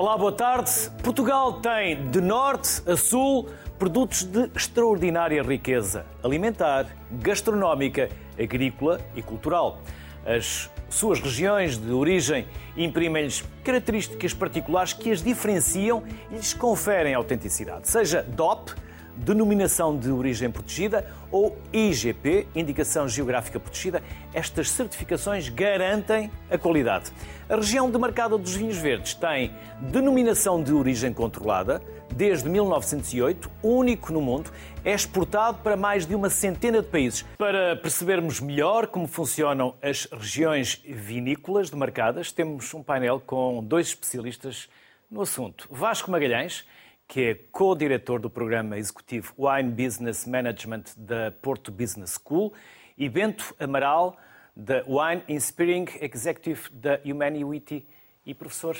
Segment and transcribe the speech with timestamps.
[0.00, 0.70] Olá, boa tarde.
[1.02, 3.48] Portugal tem de norte a sul
[3.80, 8.08] produtos de extraordinária riqueza alimentar, gastronómica,
[8.38, 9.80] agrícola e cultural.
[10.24, 17.88] As suas regiões de origem imprimem-lhes características particulares que as diferenciam e lhes conferem autenticidade,
[17.88, 18.70] seja DOP,
[19.18, 27.12] Denominação de Origem Protegida, ou IGP, Indicação Geográfica Protegida, estas certificações garantem a qualidade.
[27.48, 31.82] A região demarcada dos vinhos verdes tem Denominação de Origem Controlada,
[32.14, 34.50] desde 1908, único no mundo,
[34.84, 37.24] é exportado para mais de uma centena de países.
[37.36, 44.68] Para percebermos melhor como funcionam as regiões vinícolas demarcadas, temos um painel com dois especialistas
[45.10, 45.68] no assunto.
[45.70, 46.64] Vasco Magalhães,
[47.08, 52.52] que é co-diretor do programa executivo Wine Business Management da Porto Business School,
[52.98, 54.14] e Bento Amaral,
[54.54, 57.86] da Wine Inspiring Executive da Humanity
[58.26, 58.76] e professor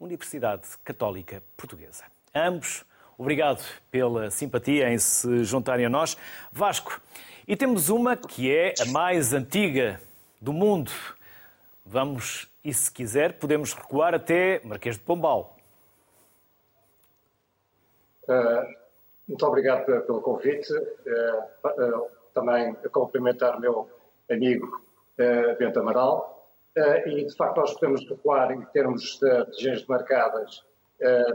[0.00, 2.04] Universidade Católica Portuguesa.
[2.34, 2.84] Ambos,
[3.18, 6.16] obrigado pela simpatia em se juntarem a nós.
[6.50, 6.98] Vasco,
[7.46, 10.00] e temos uma que é a mais antiga
[10.40, 10.92] do mundo.
[11.84, 15.57] Vamos, e se quiser, podemos recuar até Marquês de Pombal.
[18.28, 18.76] Uh,
[19.26, 20.70] muito obrigado pelo convite.
[20.72, 23.90] Uh, uh, também cumprimentar o meu
[24.30, 24.86] amigo
[25.58, 26.46] Bento Amaral.
[27.06, 30.64] e, de facto, nós podemos recuar em termos de regiões demarcadas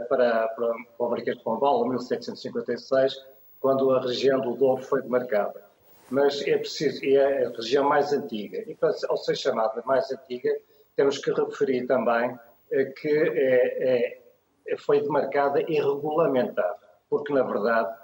[0.08, 3.26] para, para, para o Marquês de Pombal, em 1756,
[3.60, 5.62] quando a região do Douro foi demarcada.
[6.08, 8.64] Mas é preciso, é a região mais antiga.
[8.66, 10.50] E, para, ao ser chamada mais antiga,
[10.96, 12.38] temos que referir também
[12.70, 14.22] que é,
[14.68, 16.83] é, foi demarcada e regulamentada
[17.14, 17.94] porque, na verdade,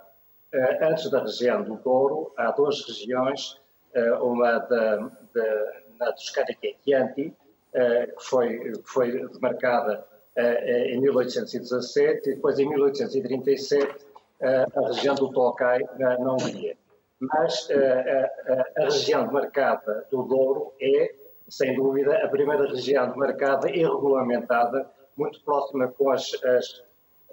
[0.53, 3.61] eh, antes da região do Douro, há duas regiões,
[3.92, 4.98] eh, uma da,
[5.34, 7.37] da, na Toscana, que é Chianti,
[7.75, 10.06] eh, que foi, foi demarcada
[10.37, 14.06] em 1817, e depois em 1837
[14.41, 16.78] a região do Tolcai, na Hungria.
[17.19, 21.12] Mas a, a, a região demarcada do Douro é,
[21.49, 26.82] sem dúvida, a primeira região demarcada e regulamentada, muito próxima com as, as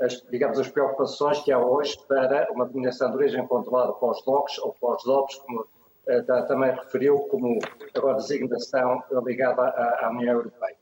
[0.01, 4.57] as, digamos, as preocupações que há hoje para uma denominação de origem controlada os docs
[4.59, 7.57] ou os dops como uh, também referiu, como
[7.95, 10.75] agora designação ligada à, à União Europeia.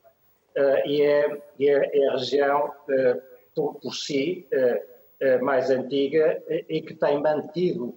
[0.58, 3.22] Uh, e, é, é, é, a região, uh,
[3.54, 4.48] por, por, si,
[5.42, 7.96] mais antiga e que tem mantido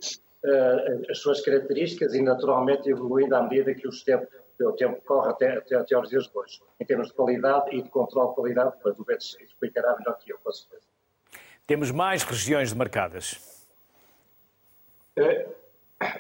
[1.11, 4.29] as suas características e, naturalmente, evoluindo à medida que os tempo,
[4.61, 7.83] o tempo corre até, até, até aos dias de hoje, em termos de qualidade e
[7.83, 10.88] de controle de qualidade, depois o Beto explicará melhor que eu, com certeza.
[11.69, 13.39] Temos mais regiões demarcadas?
[15.15, 15.47] Eh,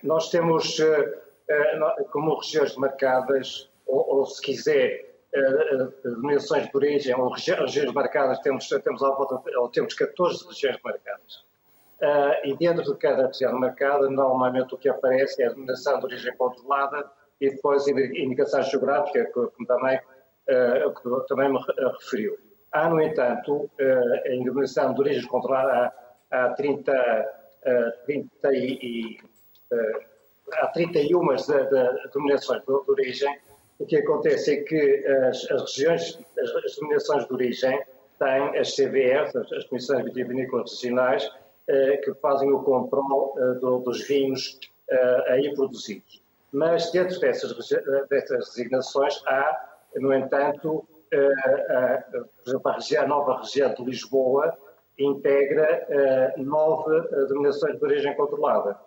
[0.03, 5.08] nós temos eh, eh, como regiões demarcadas, ou, ou se quiser,
[6.04, 9.00] denominações de origem ou regiões demarcadas, temos, temos,
[9.72, 11.44] temos 14 regiões demarcadas.
[12.44, 16.37] e dentro de cada região demarcada, normalmente o que aparece é a denominação de origem
[16.37, 17.10] controlada
[17.41, 19.98] e depois a indicação geográfica, que, também,
[20.47, 21.58] que também me
[21.98, 22.47] referiu.
[22.73, 25.93] Há, no entanto, eh, a indemnização de origens controlada
[26.31, 26.93] há, 30,
[28.05, 29.19] 30 e,
[29.73, 30.01] eh,
[30.55, 33.39] há 31 de, de denominações de, origem.
[33.79, 37.83] O que acontece é que as, as regiões, as, as, denominações de origem
[38.19, 41.31] têm as CVRs, as, as Comissões Vitivinícolas Regionais,
[41.69, 44.59] eh, que fazem o controle do, dos vinhos
[45.27, 46.23] aí produzidos.
[46.50, 47.55] Mas dentro dessas,
[48.09, 54.56] dessas designações há, no entanto, por exemplo, a, região, a nova região de Lisboa
[54.98, 55.86] integra
[56.36, 58.78] nove denominações de origem controlada.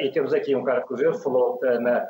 [0.00, 2.08] e temos aqui um cara que falou na,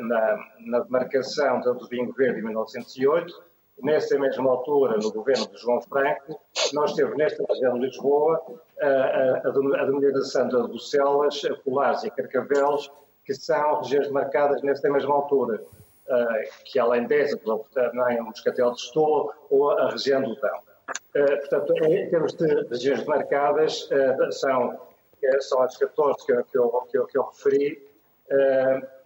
[0.00, 3.46] na, na demarcação do vinho verde em 1908,
[3.82, 6.40] nessa mesma altura, no governo de João Franco,
[6.72, 8.40] nós temos nesta região de Lisboa
[8.80, 12.90] a, a, a denominação de Bucelas, Colares e Carcavelos,
[13.24, 15.62] que são regiões marcadas nesta mesma altura.
[16.08, 17.36] Eh, que além dessa,
[17.74, 20.60] também o Moscatel de Estou ou a região do Tão.
[21.14, 24.78] Eh, portanto, em termos de regiões demarcadas, eh, são,
[25.40, 27.86] são as 14 que, que, eu, que, eu, que eu referi,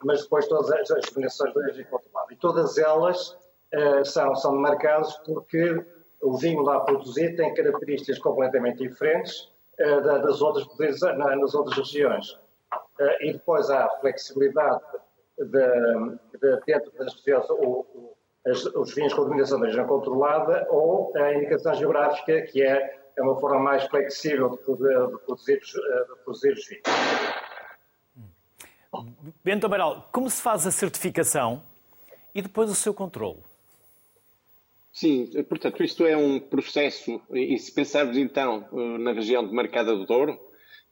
[0.03, 2.33] mas depois todas as, as de origem controlada.
[2.33, 3.37] E todas elas
[4.05, 5.85] são, são demarcadas porque
[6.23, 10.67] o vinho lá produzido tem características completamente diferentes das outras,
[11.17, 12.39] nas outras regiões.
[13.21, 14.81] E depois há flexibilidade
[15.45, 17.47] de, de, dentro das regiões,
[18.75, 23.39] os vinhos com dominação da região controlada ou a indicação geográfica, que é, é uma
[23.39, 26.83] forma mais flexível de, poder, de, produzir, de produzir os vinhos.
[29.45, 31.63] Bento Amaral, como se faz a certificação
[32.35, 33.39] e depois o seu controle?
[34.93, 40.05] Sim, portanto, isto é um processo, e se pensarmos então na região de Marcada do
[40.05, 40.39] Douro,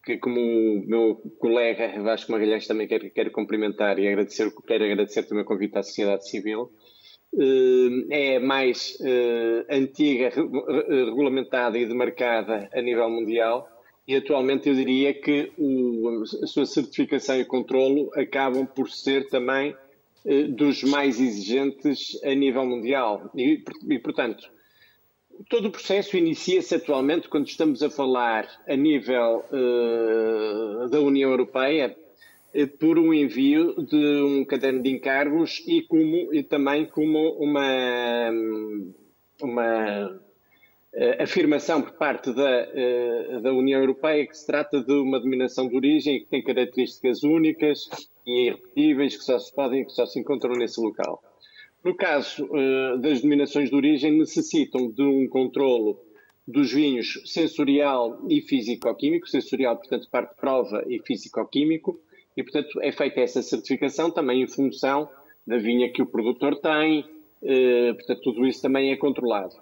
[0.08, 5.24] que como o meu colega Vasco Magalhães também quero, quero cumprimentar e agradecer, quero agradecer
[5.24, 6.72] também o convite à sociedade civil,
[7.38, 13.68] eh, é mais eh, antiga, regulamentada e demarcada a nível mundial
[14.06, 19.76] e atualmente eu diria que o, a sua certificação e controlo acabam por ser também
[20.24, 24.48] eh, dos mais exigentes a nível mundial e, e portanto
[25.48, 31.96] todo o processo inicia-se atualmente quando estamos a falar a nível uh, da União Europeia
[32.54, 38.30] uh, por um envio de um caderno de encargos e, como, e também como uma,
[39.40, 40.20] uma
[40.94, 42.66] uh, afirmação por parte da,
[43.40, 47.88] da União Europeia que se trata de uma denominação de origem que tem características únicas
[48.26, 51.22] e irrepetíveis que só se podem que só se encontram nesse local.
[51.84, 56.00] No caso uh, das denominações de origem, necessitam de um controlo
[56.46, 62.00] dos vinhos sensorial e físico-químico, sensorial, portanto, parte prova e físico-químico,
[62.36, 65.08] e, portanto, é feita essa certificação também em função
[65.46, 67.00] da vinha que o produtor tem,
[67.42, 69.54] uh, portanto, tudo isso também é controlado.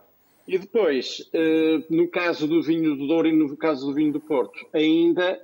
[0.49, 4.21] E depois, uh, no caso do vinho do Douro e no caso do vinho do
[4.21, 5.43] Porto, ainda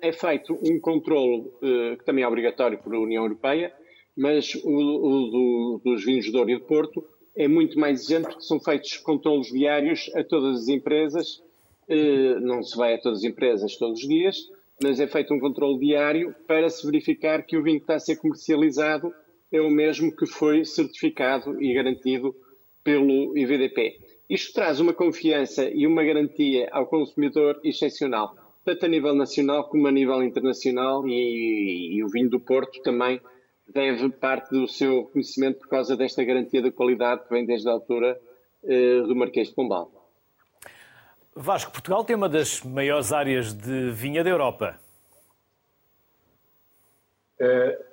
[0.00, 3.72] é feito um controlo que também é obrigatório pela União Europeia,
[4.18, 7.04] mas o, o do, dos vinhos de Douro e de Porto
[7.36, 11.40] é muito mais exigente porque são feitos controlos diários a todas as empresas,
[11.88, 14.36] eh, não se vai a todas as empresas todos os dias,
[14.82, 18.00] mas é feito um controle diário para se verificar que o vinho que está a
[18.00, 19.14] ser comercializado
[19.52, 22.34] é o mesmo que foi certificado e garantido
[22.82, 24.00] pelo IVDP.
[24.28, 28.34] Isto traz uma confiança e uma garantia ao consumidor excepcional,
[28.64, 33.20] tanto a nível nacional como a nível internacional, e, e o vinho do Porto também
[33.68, 37.72] deve parte do seu conhecimento por causa desta garantia de qualidade que vem desde a
[37.72, 38.18] altura
[38.64, 39.90] eh, do Marquês de Pombal.
[41.34, 44.76] Vasco, Portugal tem uma das maiores áreas de vinha da Europa.
[47.40, 47.84] Uh,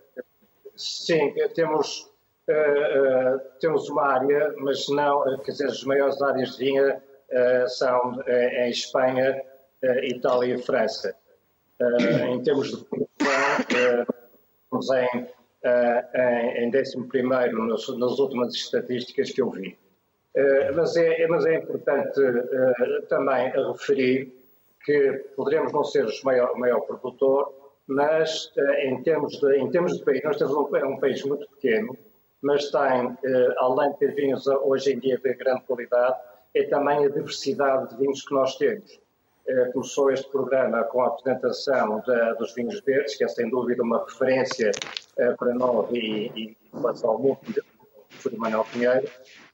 [0.76, 2.12] sim, temos,
[2.50, 7.02] uh, uh, temos uma área, mas não, quer dizer, as maiores áreas de vinha
[7.68, 9.42] são em Espanha,
[10.04, 11.16] Itália e França.
[12.30, 14.06] em termos de produção,
[14.64, 15.35] estamos em
[16.56, 16.98] em 11
[17.98, 19.78] nas, últimas estatísticas que eu vi.
[20.36, 22.20] Uh, mas, é, mas é importante
[23.08, 24.34] também referir
[24.84, 27.54] que poderemos não ser o maior, maior produtor,
[27.88, 31.48] mas em, termos de, em termos de país, nós temos um, é um país muito
[31.52, 31.98] pequeno,
[32.42, 33.18] mas tem,
[33.58, 36.18] além de ter vinhos hoje em dia de grande qualidade,
[36.54, 39.00] é também a diversidade de vinhos que nós temos.
[39.74, 42.02] Começou este programa com a apresentação
[42.40, 44.72] dos vinhos verdes, que é sem dúvida uma referência
[45.18, 47.40] eh, para nós e, e relação ao mundo,
[48.22, 49.08] por Manuel Pinheiro,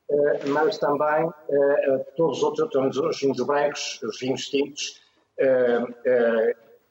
[0.09, 5.01] eh, mas também eh, todos os outros, os vinhos brancos, os vinhos tintos,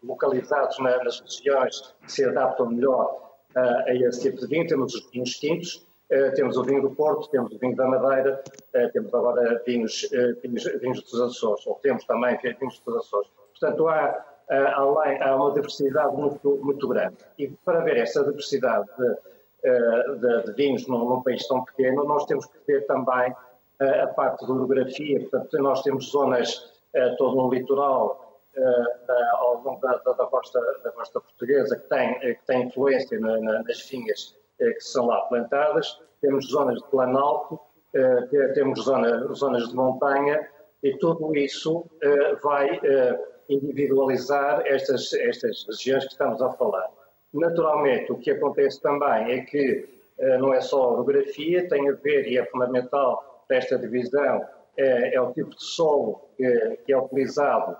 [0.02, 4.66] localizados nas regiões que se adaptam melhor a esse tipo de vinho.
[4.66, 5.86] Temos os vinhos tintos,
[6.34, 8.42] temos o vinho do Porto, temos o vinho da Madeira,
[8.92, 10.08] temos agora vinhos,
[10.42, 13.30] vinhos, vinhos dos Açores, ou temos também vinhos dos Açores.
[13.52, 17.16] Portanto, há além, há uma diversidade muito, muito grande.
[17.38, 19.16] E para ver essa diversidade de,
[19.62, 23.34] eh, de, de vinhos num, num, país tão pequeno, nós temos que ver também
[23.80, 25.20] eh, a parte da orografia.
[25.20, 28.26] Portanto, nós temos zonas, eh, todo no litoral,
[29.38, 33.38] ao longo da, da, da, costa, da costa portuguesa, que tem, que tem influência na,
[33.38, 36.00] na, nas vinhas que são lá plantadas.
[36.20, 37.58] Temos zonas de planalto,
[38.54, 40.48] temos zona, zonas de montanha,
[40.82, 41.86] e tudo isso
[42.42, 42.78] vai
[43.48, 46.88] individualizar estas, estas regiões que estamos a falar.
[47.32, 49.88] Naturalmente, o que acontece também é que
[50.38, 55.20] não é só a orografia, tem a ver, e é fundamental desta divisão, é, é
[55.20, 57.76] o tipo de solo que, que é utilizado,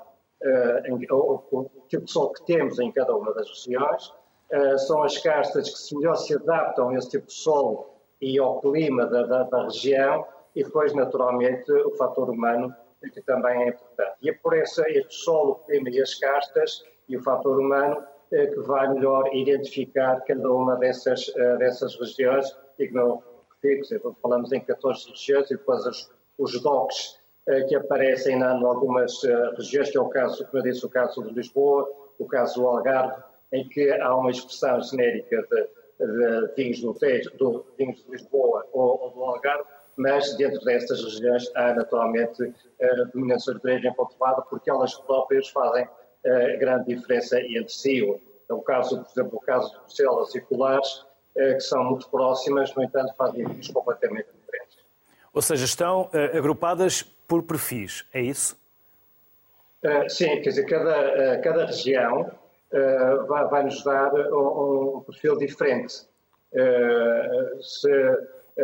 [0.87, 4.13] em, o, o, tipo de solo que temos em cada uma das regiões,
[4.53, 7.91] uh, são as castas que melhor se adaptam a esse tipo de solo
[8.21, 12.75] e ao clima da, da, da região, e depois, naturalmente, o fator humano
[13.09, 14.17] que também é importante.
[14.23, 18.03] E é por essa, este solo, o clima e as castas e o fator humano
[18.33, 22.47] é que vai melhor identificar cada uma dessas, eh, dessas regiões
[22.79, 23.23] e que não
[23.63, 29.21] repito, falamos em 14 regiões e depois os, os DOCs eh, que aparecem em algumas
[29.57, 31.89] regiões, que é o caso, como eu disse, o caso de Lisboa,
[32.19, 35.69] o caso do Algarve, em que há uma expressão genérica de,
[36.07, 39.65] de vinhos do Tejo, do vinhos de Lisboa ou, ou do Algarve,
[39.97, 45.85] mas dentro destas regiões há naturalmente uh, dominações de origem pontuada, porque elas próprias fazem
[45.85, 48.01] uh, grande diferença entre si.
[48.49, 51.05] É o caso, por exemplo, o caso de células circulares,
[51.37, 54.79] uh, que são muito próximas, no entanto, fazem vinhos completamente diferentes.
[55.35, 58.59] Ou seja, estão uh, agrupadas por perfis, é isso?
[60.09, 62.31] Sim, quer dizer, cada, cada região
[63.29, 66.07] vai, vai, nos dar um, um perfil diferente.
[67.61, 67.91] se,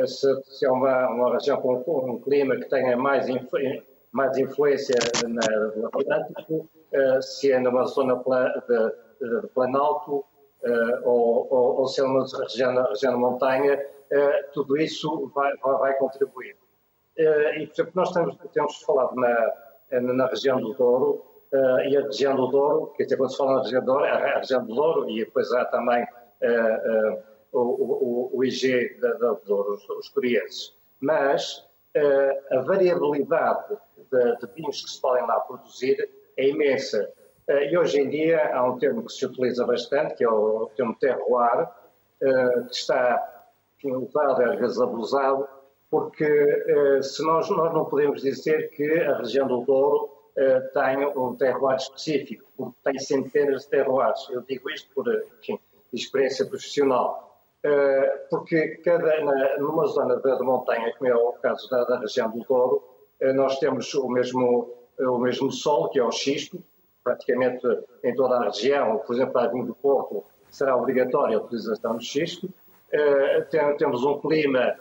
[0.06, 3.60] se, se é uma, uma região com um clima que tenha mais, influ,
[4.12, 4.96] mais influência
[5.28, 6.68] na, no Atlântico,
[7.20, 10.24] se é numa zona de, de, de planalto,
[11.04, 13.84] ou, ou, ou, se é uma região, região de montanha,
[14.52, 16.56] tudo isso vai, vai, vai contribuir.
[17.16, 19.52] e, por exemplo, nós temos, temos falado na,
[20.00, 23.56] na região do Douro, uh, e a região do Douro, quer dizer, quando se fala
[23.56, 27.22] na região do Douro, a região do Douro, e depois há também uh,
[27.52, 30.76] o, o, o, IG da, da Douro, os, os.
[31.00, 31.66] Mas
[32.52, 33.74] a variabilidade
[34.10, 37.10] de, de, vinhos que se podem lá produzir é imensa.
[37.48, 40.94] e hoje em dia há um termo que se utiliza bastante, que é o termo
[40.98, 41.68] terroir,
[42.20, 43.46] que está
[43.82, 45.48] usado, às vezes abusado,
[45.90, 51.34] porque se nós, nós não podemos dizer que a região do Douro uh, tem um
[51.34, 54.28] terroir específico, porque tem centenas de terroirs.
[54.30, 55.06] Eu digo isto por
[55.40, 55.58] enfim,
[55.92, 57.24] experiência profissional.
[57.64, 62.30] Uh, porque cada, na, numa zona de, montanha, como é o caso da, da região
[62.30, 62.84] do Douro,
[63.22, 66.62] uh, nós temos o mesmo, o mesmo solo, que é o xisto,
[67.02, 67.66] praticamente
[68.04, 72.48] em toda a região, por exemplo, a do Porto, será obrigatória a utilização de xisto.
[73.50, 74.74] Tem, temos um clima,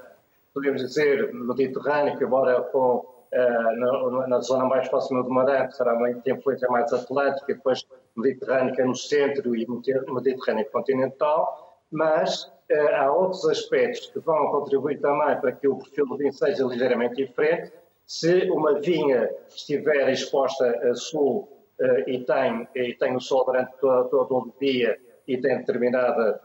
[0.53, 6.10] podemos dizer, mediterrâneo, embora com eh, na, na, zona mais próxima do Maré, será uma
[6.12, 14.08] influência mais atlântica, depois mediterrânea no centro e mediterrânea continental, mas uh, há outros aspectos
[14.08, 17.72] que vão contribuir também para que o perfil do vinho seja ligeiramente diferente.
[18.05, 23.72] Se uma vinha estiver exposta a sul uh, e, tem, e tem o sol durante
[23.79, 26.41] todo, todo o dia e tem determinada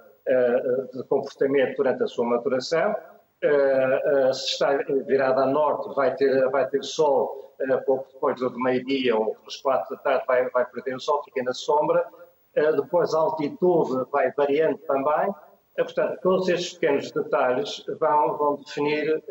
[1.08, 2.94] comportamento durante a sua maturação,
[4.32, 9.16] se está virada a norte, vai ter, vai ter sol uh, pouco depois do meio-dia
[9.16, 12.06] ou pelas quatro da tarde, vai, vai perder o sol, fica na sombra.
[12.54, 15.34] depois a altitude vai variando também.
[15.76, 19.22] portanto, todos estes pequenos detalhes vão, vão definir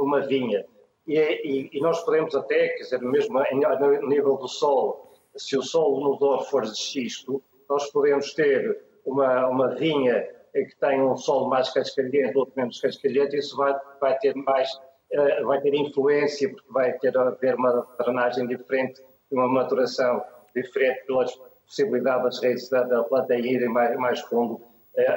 [0.00, 0.64] uma vinha.
[1.06, 6.00] E, e, nós podemos até, quer dizer, mesmo no nível do sol, se o sol
[6.00, 11.48] no Douro for de xisto, nós podemos ter uma, uma vinha que tem um solo
[11.48, 14.72] mais cascalhento, outro menos cascalhento, isso vai, vai ter mais,
[15.12, 20.22] uh, vai ter influência, porque vai ter a ver uma drenagem diferente, uma maturação
[20.54, 21.34] diferente pelas
[21.66, 24.62] possibilidades das raízes da, da planta irem mais, mais fundo uh,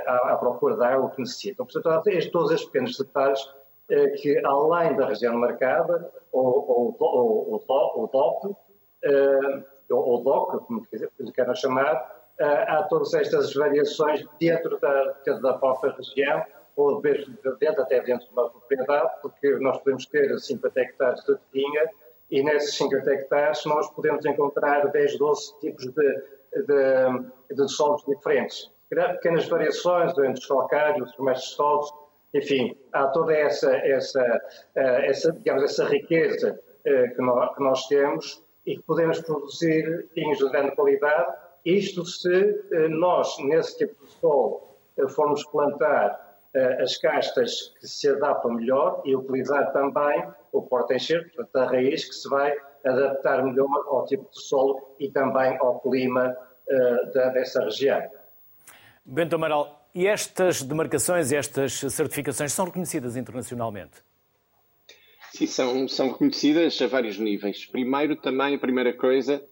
[0.07, 1.65] à, à, procura da água que necessitam.
[1.65, 8.55] Portanto, estes, todos estes pequenos detalhes uh, que, além da região marcada, ou, o DOP,
[9.89, 10.87] ou DOC, como
[11.33, 16.43] queiram chamar, há todas estas variações dentro da, dentro da própria região,
[16.75, 17.33] ou dentro,
[17.81, 21.85] até dentro de uma propriedade, porque nós podemos ter 50 hectares de vinha
[22.29, 26.23] e nesses 50 hectares nós podemos encontrar 10, 12 tipos de,
[26.55, 28.71] de, de solos diferentes.
[28.89, 31.91] Pequenas variações entre os calcários, os mais solos,
[32.33, 34.41] enfim, há toda essa, essa,
[34.75, 40.09] eh, essa, digamos, essa riqueza eh, que nós, que nós temos e que podemos produzir
[40.15, 41.33] vinhos de grande qualidade
[41.65, 42.33] isto se
[42.71, 44.61] eh, nós, nesse tipo de solo,
[44.97, 51.35] eh, formos plantar eh, as castas que se adaptam melhor e utilizar também o porta-enxerto,
[51.35, 55.79] portanto, a raiz que se vai adaptar melhor ao tipo de solo e também ao
[55.79, 56.35] clima
[57.13, 58.01] dessa região.
[59.03, 63.97] Bento Amaral, e estas demarcações, estas certificações são reconhecidas internacionalmente?
[65.33, 67.65] Sim, são, são reconhecidas a vários níveis.
[67.65, 69.43] Primeiro, também, a primeira coisa,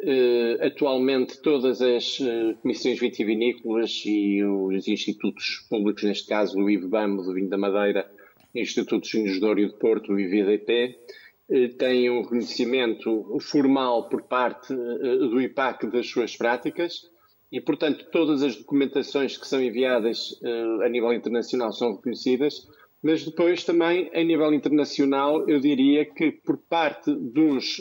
[0.00, 7.16] Uh, atualmente, todas as uh, comissões vitivinícolas e os institutos públicos, neste caso o IVBAM
[7.16, 8.08] do Vinho da Madeira,
[8.54, 10.96] Instituto de Vinhos de Douro e de Porto, o IVDP,
[11.50, 17.10] uh, têm um reconhecimento formal por parte do IPAC das suas práticas
[17.50, 20.38] e, portanto, todas as documentações que são enviadas
[20.84, 22.68] a nível internacional são reconhecidas,
[23.02, 27.80] mas depois também, a nível internacional, eu diria que por parte dos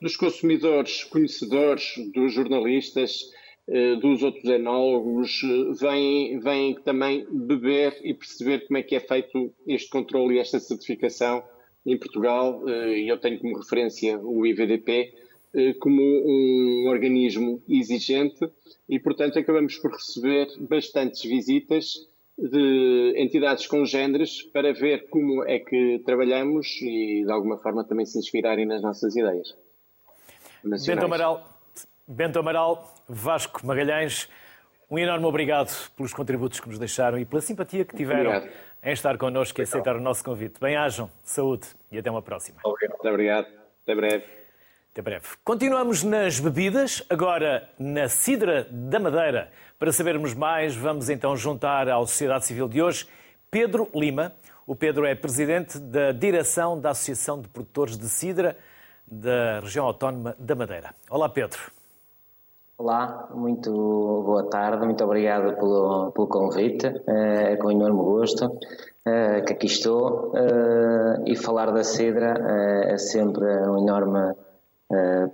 [0.00, 3.30] dos consumidores, conhecedores, dos jornalistas,
[3.70, 9.00] eh, dos outros enólogos, eh, vêm, vêm também beber e perceber como é que é
[9.00, 11.42] feito este controle e esta certificação
[11.84, 15.12] em Portugal, eh, e eu tenho como referência o IVDP,
[15.80, 18.38] como um organismo exigente
[18.88, 22.06] e, portanto, acabamos por receber bastantes visitas
[22.38, 28.18] de entidades congêneres para ver como é que trabalhamos e, de alguma forma, também se
[28.18, 29.56] inspirarem nas nossas ideias
[30.64, 30.86] nacionais.
[30.86, 31.48] Bento Amaral,
[32.06, 34.28] Bento Amaral, Vasco Magalhães,
[34.90, 38.52] um enorme obrigado pelos contributos que nos deixaram e pela simpatia que tiveram obrigado.
[38.82, 40.58] em estar connosco e aceitar o nosso convite.
[40.58, 42.58] Bem-ajam, saúde e até uma próxima.
[42.64, 42.98] Obrigado.
[43.04, 43.46] obrigado.
[43.82, 44.24] Até breve.
[44.92, 45.26] Até breve.
[45.44, 49.50] Continuamos nas bebidas, agora na Cidra da Madeira.
[49.78, 53.06] Para sabermos mais, vamos então juntar à Sociedade Civil de hoje
[53.50, 54.32] Pedro Lima.
[54.66, 58.56] O Pedro é presidente da direção da Associação de Produtores de Cidra
[59.10, 60.94] da região autónoma da Madeira.
[61.10, 61.58] Olá, Pedro.
[62.76, 68.56] Olá, muito boa tarde, muito obrigado pelo, pelo convite, é com enorme gosto
[69.04, 74.34] é, que aqui estou é, e falar da Cidra é, é sempre um enorme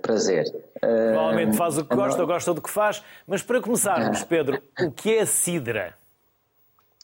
[0.01, 0.43] prazer.
[0.81, 5.15] Provavelmente faz o que gosta, gosta do que faz, mas para começarmos, Pedro, o que
[5.15, 5.93] é Cidra?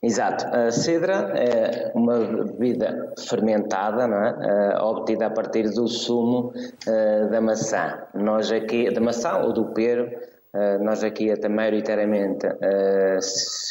[0.03, 0.48] Exato.
[0.48, 4.31] A cidra é uma bebida fermentada, não é?
[4.79, 6.51] Uh, obtida a partir do sumo
[6.88, 8.01] uh, da maçã.
[8.15, 12.48] Nós aqui, da maçã ou do pero, uh, nós aqui até maioritariamente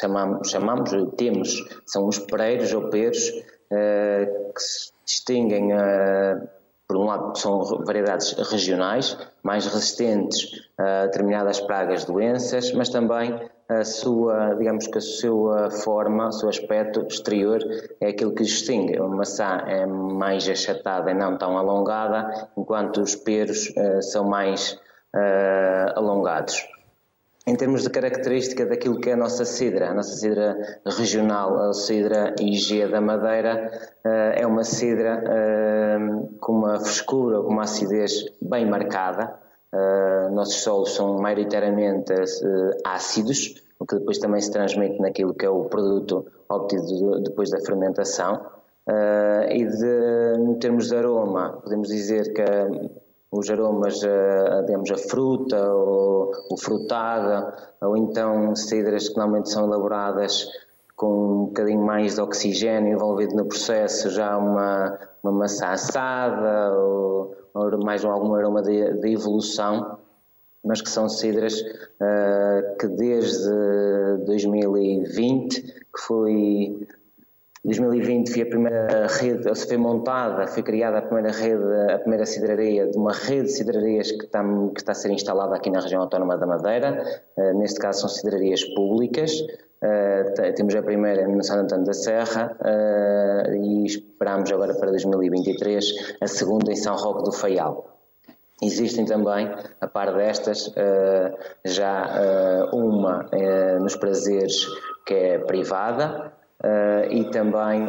[0.01, 1.53] chamamos, chamamos, temos,
[1.85, 3.31] são os pereiros ou peros
[3.71, 5.71] que se distinguem
[6.89, 13.85] por um lado, são variedades regionais, mais resistentes a determinadas pragas, doenças, mas também a
[13.85, 17.61] sua, digamos que a sua forma, o seu aspecto exterior
[18.01, 18.99] é aquilo que distingue.
[18.99, 24.73] A maçã é mais achatada e não tão alongada, enquanto os peros uh, são mais
[25.15, 26.67] uh, alongados.
[27.47, 31.73] Em termos de característica daquilo que é a nossa cidra, a nossa cidra regional, a
[31.73, 33.71] cidra IG da Madeira,
[34.05, 35.23] uh, é uma cidra
[36.41, 39.39] com uma frescura, com uma acidez bem marcada,
[39.73, 45.47] Uh, nossos solos são maioritariamente uh, ácidos, o que depois também se transmite naquilo que
[45.47, 48.41] é o produto obtido depois da fermentação.
[48.89, 52.43] Uh, e de, em termos de aroma, podemos dizer que
[53.31, 54.01] os aromas,
[54.67, 60.49] digamos, a fruta, ou, o frutado, ou então cidras que normalmente são elaboradas
[60.97, 67.35] com um bocadinho mais de oxigênio envolvido no processo, já uma, uma maçã assada, ou
[67.85, 69.99] mais algum aroma de, de evolução,
[70.65, 76.87] mas que são cidras uh, que desde 2020, que foi
[77.65, 82.25] 2020 foi a primeira rede, se foi montada, foi criada a primeira rede, a primeira
[82.25, 85.81] cidraria, de uma rede de cidrarias que está, que está a ser instalada aqui na
[85.81, 87.05] região autónoma da Madeira.
[87.37, 89.33] Uh, neste caso são cidrarias públicas,
[89.83, 96.17] Uh, temos a primeira no São Antônio da Serra uh, e esperamos agora para 2023
[96.21, 97.99] a segunda em São Roque do Faial.
[98.63, 103.27] Existem também, a par destas, uh, já uma
[103.81, 104.67] nos prazeres
[105.07, 106.30] que é privada
[107.11, 107.89] e também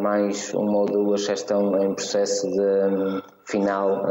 [0.00, 4.04] mais uma ou duas já estão em processo de um, final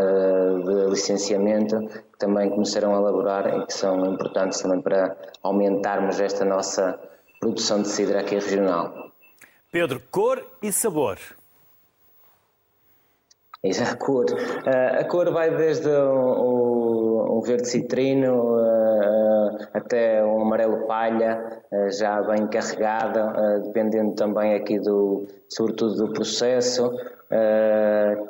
[0.63, 6.43] de licenciamento que também começaram a elaborar e que são importantes também para aumentarmos esta
[6.43, 6.99] nossa
[7.39, 9.11] produção de cidra aqui regional.
[9.71, 11.17] Pedro, cor e sabor.
[13.63, 14.25] A cor.
[14.25, 18.82] Uh, a cor vai desde o, o verde citrino uh,
[19.73, 26.91] até o amarelo palha, uh, já bem carregada, dependendo também aqui do, sobretudo do processo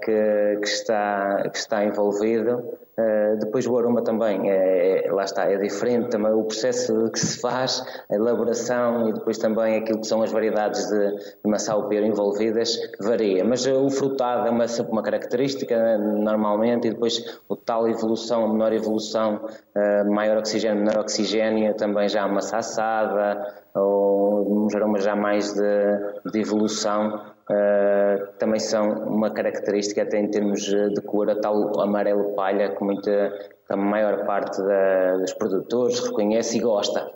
[0.02, 2.80] que, que, está, que está envolvido.
[2.95, 7.17] Uh, depois o aroma também, é, é, lá está, é diferente também o processo que
[7.17, 11.73] se faz, a elaboração e depois também aquilo que são as variedades de, de maçã
[11.73, 17.89] ou envolvidas varia, mas o frutado é uma, uma característica normalmente e depois o tal
[17.89, 19.41] evolução, menor evolução,
[19.76, 26.31] uh, maior oxigênio, menor oxigênio, também já a maçã assada ou aromas já mais de,
[26.31, 32.33] de evolução Uh, também são uma característica até em termos de cor, a tal amarelo
[32.35, 33.37] palha que, muita,
[33.67, 37.11] a maior parte da, dos produtores reconhece e gosta.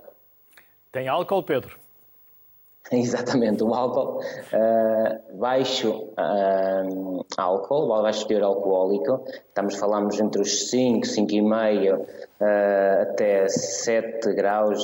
[0.91, 1.78] Tem álcool, Pedro?
[2.91, 11.06] Exatamente, o álcool, uh, baixo uh, álcool, baixo teor alcoólico, estamos falamos entre os 5,
[11.06, 12.06] 5,5 uh,
[13.02, 14.82] até 7 graus,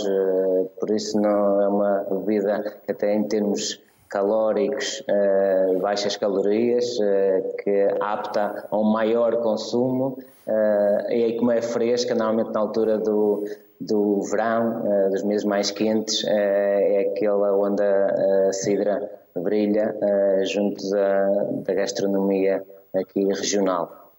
[0.79, 3.79] por isso não é uma bebida que até em termos
[4.13, 11.51] calóricos, uh, baixas calorias, uh, que apta a um maior consumo, uh, e aí como
[11.51, 13.43] é fresca, normalmente na altura do,
[13.87, 19.95] do verão, dos meses mais quentes, é aquela onde a cidra brilha
[20.45, 21.29] junto da,
[21.65, 24.13] da gastronomia aqui regional.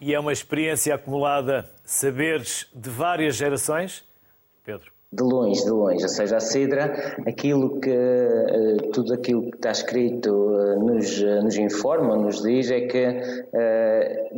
[0.00, 4.04] E é uma experiência acumulada, saberes de várias gerações,
[4.64, 4.93] Pedro?
[5.14, 6.02] De longe, de longe.
[6.02, 6.92] Ou seja, a Cidra,
[7.26, 12.70] aquilo que, eh, tudo aquilo que está escrito eh, nos, eh, nos informa, nos diz,
[12.70, 13.04] é que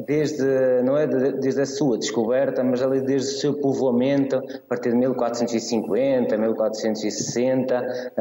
[0.06, 4.90] desde, não é desde a sua descoberta, mas ali desde o seu povoamento, a partir
[4.90, 8.12] de 1450, 1460,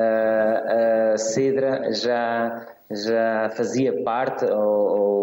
[1.13, 5.15] a Cidra já já fazia parte, ou,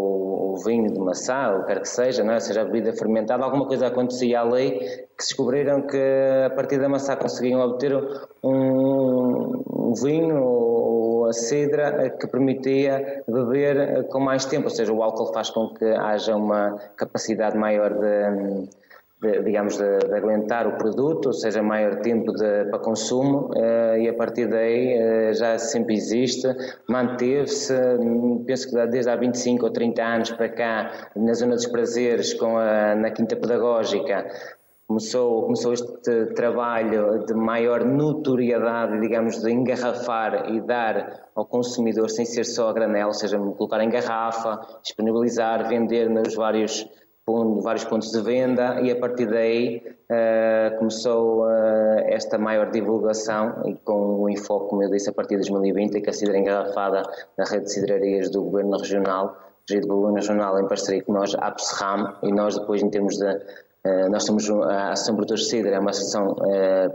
[0.53, 2.41] o vinho de maçã, ou quer que seja, não é?
[2.41, 4.81] seja a bebida fermentada, alguma coisa acontecia ali
[5.23, 6.03] que descobriram que
[6.45, 7.95] a partir da maçã conseguiam obter
[8.43, 15.03] um, um vinho ou a cidra que permitia beber com mais tempo, ou seja, o
[15.03, 18.69] álcool faz com que haja uma capacidade maior de
[19.23, 23.97] de, digamos, de, de, aguentar o produto, ou seja, maior tempo de, para consumo, uh,
[23.97, 26.49] e a partir daí uh, já sempre existe,
[26.89, 27.73] manteve-se,
[28.45, 32.59] penso que desde há 25 ou 30 anos para cá, na Zona dos Prazeres, com
[32.59, 34.27] a, na Quinta Pedagógica,
[34.93, 42.27] começou, começou este trabalho de maior notoriedade, digamos, de engarrafar e dar ao consumidor sem
[42.27, 46.87] ser só a granel, ou seja, colocar em garrafa, disponibilizar, vender nos vários
[47.63, 53.77] vários pontos de venda e a partir daí uh, começou uh, esta maior divulgação e
[53.77, 57.03] com o enfoque, como eu disse, a partir de 2020, que a cidra engarrafada
[57.39, 61.33] na rede de cidrarias do Governo Regional, gerido pelo Governo Regional em parceria com nós,
[61.37, 63.25] a APSRAM, e nós depois em termos de
[64.11, 66.37] nós somos a Associação Produtores de Cidra, é uma associação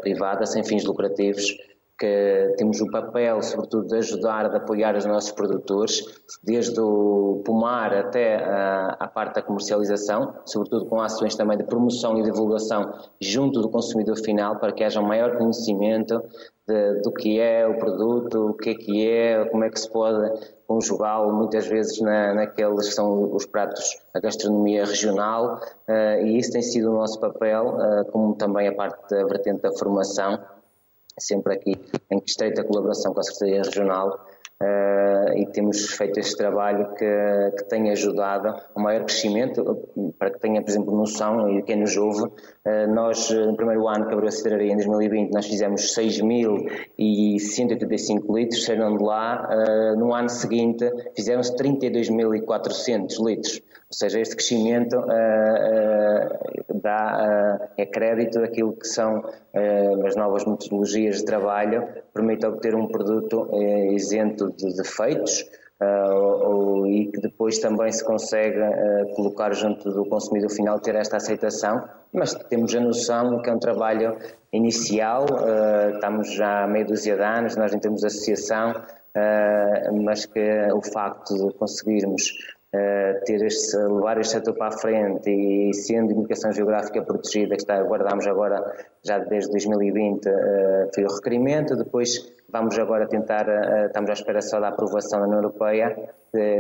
[0.01, 1.57] privada sem fins lucrativos
[1.97, 6.03] que temos o papel, sobretudo, de ajudar, de apoiar os nossos produtores,
[6.43, 12.17] desde o pomar até a, a parte da comercialização, sobretudo com ações também de promoção
[12.19, 16.23] e divulgação junto do consumidor final, para que haja um maior conhecimento
[16.67, 19.89] de, do que é o produto, o que é que é, como é que se
[19.89, 21.33] pode conjugá-lo.
[21.33, 26.61] Muitas vezes na, naqueles que são os pratos da gastronomia regional, uh, e isso tem
[26.61, 30.39] sido o nosso papel, uh, como também a parte da vertente da formação,
[31.17, 31.73] sempre aqui
[32.11, 34.27] em estreita colaboração com a Secretaria Regional
[34.59, 37.05] Uh, e temos feito este trabalho que,
[37.57, 41.95] que tem ajudado ao maior crescimento, para que tenha, por exemplo, noção, e quem nos
[41.95, 42.31] ouve, uh,
[42.91, 48.97] nós, no primeiro ano que abriu a cidadania, em 2020, nós fizemos 6.185 litros, saíram
[48.97, 54.97] de lá, uh, no ano seguinte fizemos 32.400 litros, ou seja, este crescimento
[56.81, 59.23] dá, é crédito daquilo que são
[60.05, 63.49] as novas metodologias de trabalho, permite obter um produto
[63.93, 65.45] isento de defeitos
[65.81, 71.17] uh, e que depois também se consegue uh, colocar junto do consumidor final, ter esta
[71.17, 74.17] aceitação, mas temos a noção que é um trabalho
[74.51, 78.73] inicial, uh, estamos já há meia dúzia de anos, nós não temos associação,
[80.05, 82.33] mas que o facto de conseguirmos
[82.73, 87.61] Uh, ter este, levar este setor para a frente e sendo indicação geográfica protegida, que
[87.61, 88.61] está, guardamos agora
[89.01, 90.31] já desde 2020, uh,
[90.93, 95.25] foi o requerimento, depois Vamos agora tentar, uh, estamos à espera só da aprovação da
[95.25, 96.13] União Europeia,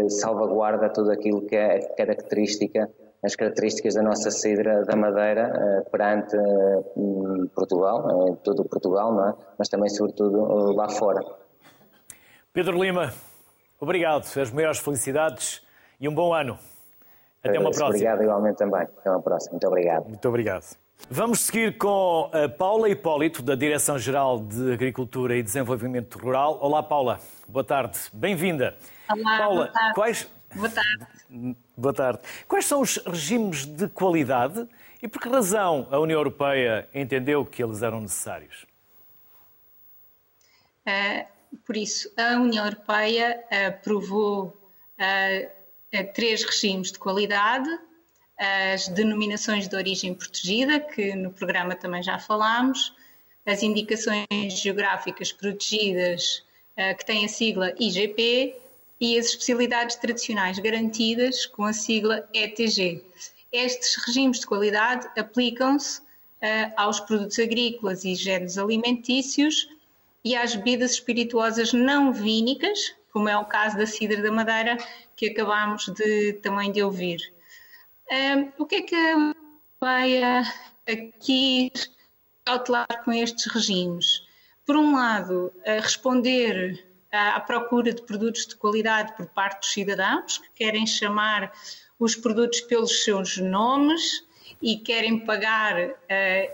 [0.09, 2.89] salvaguarda tudo aquilo que é característica,
[3.23, 9.33] as características da nossa cidra da Madeira uh, perante uh, Portugal, todo Portugal, não é?
[9.57, 11.23] mas também, sobretudo, lá fora.
[12.51, 13.13] Pedro Lima,
[13.79, 15.65] obrigado, as maiores felicidades
[15.99, 16.57] e um bom ano.
[17.43, 17.89] Até uma próxima.
[17.89, 18.81] Obrigado igualmente também.
[18.81, 19.51] Até uma próxima.
[19.51, 20.07] Muito obrigado.
[20.07, 20.77] Muito obrigado.
[21.09, 26.57] Vamos seguir com a Paula Hipólito, da Direção-Geral de Agricultura e Desenvolvimento Rural.
[26.61, 27.19] Olá, Paula.
[27.47, 27.99] Boa tarde.
[28.11, 28.75] Bem-vinda.
[29.09, 29.93] Olá, Paula, boa tarde.
[29.93, 30.27] Quais...
[30.55, 31.57] Boa tarde.
[31.77, 32.19] Boa tarde.
[32.47, 34.67] Quais são os regimes de qualidade
[35.01, 38.65] e por que razão a União Europeia entendeu que eles eram necessários?
[40.87, 41.25] Uh,
[41.65, 44.57] por isso, a União Europeia aprovou
[44.99, 45.56] uh,
[46.03, 47.69] três regimes de qualidade
[48.37, 52.93] as denominações de origem protegida, que no programa também já falámos,
[53.45, 56.43] as indicações geográficas protegidas,
[56.75, 58.55] eh, que têm a sigla IGP,
[58.99, 63.03] e as especialidades tradicionais garantidas com a sigla ETG.
[63.51, 69.69] Estes regimes de qualidade aplicam-se uh, aos produtos agrícolas e géneros alimentícios
[70.23, 74.77] e às bebidas espirituosas não vínicas, como é o caso da cidra da Madeira,
[75.17, 77.19] que acabámos de, também de ouvir.
[78.09, 79.15] Um, o que é que
[79.81, 80.21] vai
[80.87, 81.71] aqui
[82.45, 84.21] cautelar com estes regimes?
[84.65, 90.49] Por um lado, responder à procura de produtos de qualidade por parte dos cidadãos, que
[90.55, 91.51] querem chamar
[91.99, 94.25] os produtos pelos seus nomes
[94.61, 95.95] e querem pagar uh,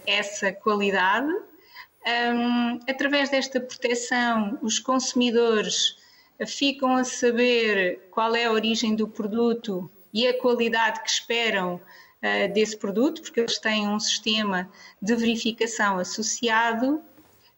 [0.06, 1.32] essa qualidade.
[2.06, 5.98] Um, através desta proteção, os consumidores
[6.46, 12.54] ficam a saber qual é a origem do produto e a qualidade que esperam uh,
[12.54, 14.70] desse produto, porque eles têm um sistema
[15.02, 17.02] de verificação associado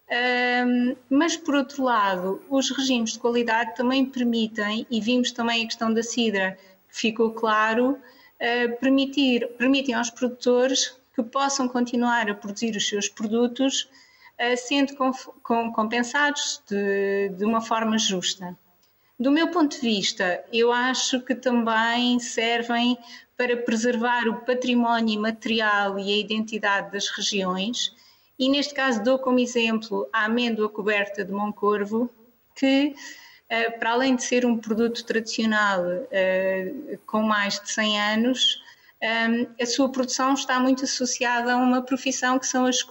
[0.10, 5.66] Um, mas, por outro lado, os regimes de qualidade também permitem, e vimos também a
[5.66, 6.58] questão da cidra,
[6.90, 13.10] que ficou claro, uh, permitir, permitem aos produtores que possam continuar a produzir os seus
[13.10, 13.90] produtos,
[14.40, 15.12] uh, sendo com,
[15.42, 18.56] com, compensados de, de uma forma justa.
[19.18, 22.98] Do meu ponto de vista, eu acho que também servem
[23.38, 27.94] para preservar o património material e a identidade das regiões.
[28.38, 32.10] E neste caso dou como exemplo a amêndoa coberta de Moncorvo,
[32.56, 32.94] que
[33.50, 38.62] eh, para além de ser um produto tradicional eh, com mais de 100 anos,
[39.00, 42.84] eh, a sua produção está muito associada a uma profissão que são as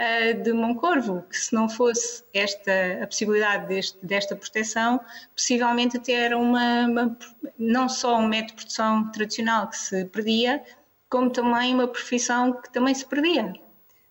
[0.00, 4.98] descobrideiras de Moncorvo, que se não fosse esta a possibilidade deste, desta proteção,
[5.36, 7.18] possivelmente até era uma, uma,
[7.58, 10.64] não só um método de produção tradicional que se perdia,
[11.08, 13.52] como também uma profissão que também se perdia.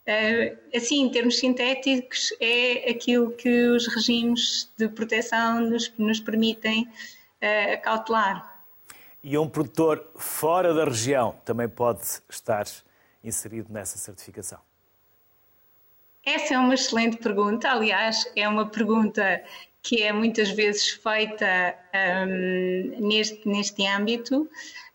[0.07, 6.87] Uh, assim, em termos sintéticos, é aquilo que os regimes de proteção nos, nos permitem
[7.41, 8.41] uh.
[9.23, 12.65] E um produtor fora da região também pode estar
[13.23, 14.68] inserido nessa certificação?
[16.25, 17.69] Essa é uma excelente pergunta.
[17.71, 19.43] Aliás, é uma pergunta
[19.81, 21.75] que é muitas vezes feita
[22.27, 24.49] um, neste, neste âmbito.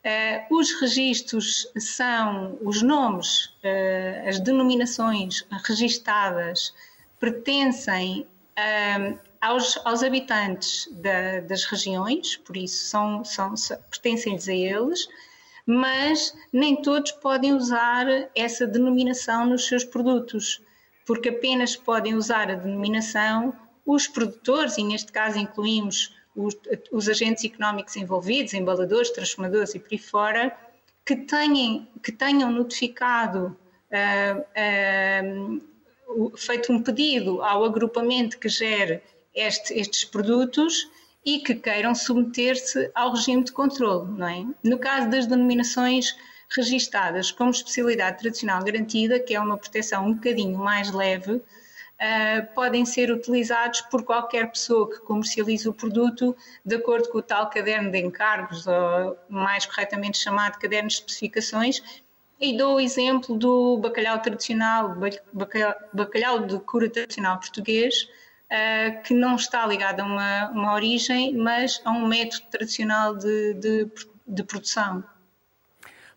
[0.05, 6.75] Uh, os registros são os nomes, uh, as denominações registadas
[7.19, 8.27] pertencem
[8.59, 13.55] uh, aos, aos, habitantes da, das regiões, por isso são, são,
[13.91, 15.09] pertencem-lhes a eles,
[15.67, 20.61] mas nem todos podem usar essa denominação nos seus produtos,
[21.05, 23.55] porque apenas podem usar a denominação
[23.87, 26.57] os produtores, e neste caso incluímos os,
[26.91, 30.57] os agentes económicos envolvidos, embaladores, transformadores e por aí fora,
[31.05, 33.57] que, tenham, que tenham notificado,
[33.91, 35.61] uh,
[36.19, 39.03] uh, feito um pedido ao agrupamento que gere
[39.35, 40.89] este, estes produtos
[41.25, 44.47] e que queiram submeter-se ao regime de controle, não é?
[44.63, 46.15] No caso das denominações
[46.57, 52.85] registadas como especialidade tradicional garantida, que é uma proteção um bocadinho mais leve, uh, podem
[52.85, 57.91] ser utilizados por qualquer pessoa que comercialize o produto de acordo com o tal caderno
[57.91, 61.83] de encargos, ou mais corretamente chamado caderno de especificações.
[62.41, 64.97] E dou o exemplo do bacalhau tradicional,
[65.33, 68.09] bacalhau, bacalhau de cura tradicional português,
[68.45, 73.55] Uh, que não está ligado a uma, uma, origem, mas a um método tradicional de,
[73.55, 73.91] de,
[74.27, 75.03] de produção.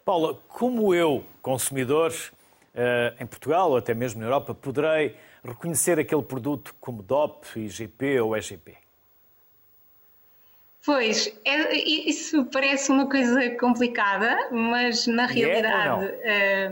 [0.07, 6.21] Paula, como eu, consumidor, uh, em Portugal ou até mesmo na Europa, poderei reconhecer aquele
[6.21, 8.77] produto como DOP, IGP ou EGP?
[10.85, 16.05] Pois, é, isso parece uma coisa complicada, mas na é realidade.
[16.21, 16.71] É,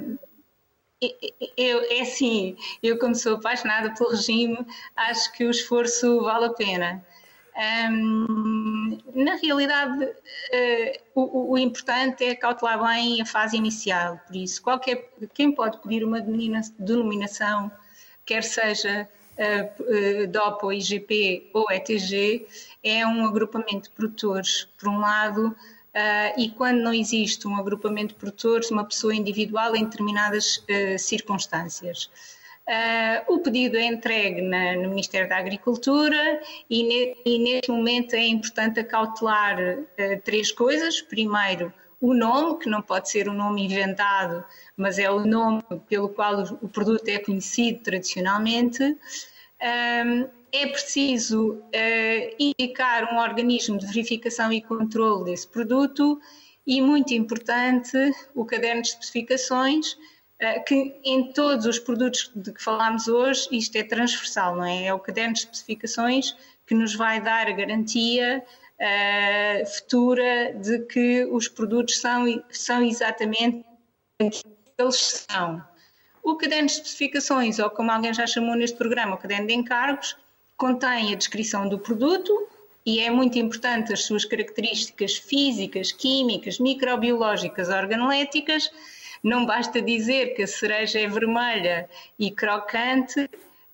[1.57, 6.53] eu, é assim, eu como sou apaixonada pelo regime, acho que o esforço vale a
[6.53, 7.05] pena.
[7.57, 14.61] Um, na realidade, uh, o, o, importante é cautelar bem a fase inicial, por isso,
[14.61, 16.19] qualquer, quem pode pedir uma
[16.77, 17.71] denominação
[18.25, 22.45] quer seja uh, DOP ou IGP ou ETG,
[22.83, 28.13] é um agrupamento de produtores, por um lado, uh, e quando não existe um agrupamento
[28.13, 32.09] de produtores, uma pessoa individual em determinadas uh, circunstâncias.
[32.67, 38.15] Uh, o pedido é entregue na, no Ministério da Agricultura e, ne, e, neste momento
[38.15, 40.99] é importante acautelar uh, três coisas.
[40.99, 44.43] Primeiro, o nome, que não pode ser um nome inventado,
[44.75, 48.97] mas é o nome pelo qual o produto é conhecido tradicionalmente.
[49.59, 51.63] É preciso
[52.37, 56.19] indicar um organismo de verificação e controle desse produto
[56.67, 57.97] e, muito importante,
[58.33, 59.97] o caderno de especificações,
[60.59, 64.85] que em todos os produtos de que falámos hoje, isto é transversal, não é?
[64.85, 68.43] É o caderno de especificações que nos vai dar a garantia
[68.79, 73.65] uh, futura de que os produtos são, são exatamente
[74.77, 75.63] eles são.
[76.23, 80.17] O caderno de especificações, ou como alguém já chamou neste programa, o caderno de encargos,
[80.57, 82.47] contém a descrição do produto
[82.85, 88.71] e é muito importante as suas características físicas, químicas, microbiológicas, organoléticas.
[89.25, 93.27] Não basta dizer que a cereja é vermelha e crocante um,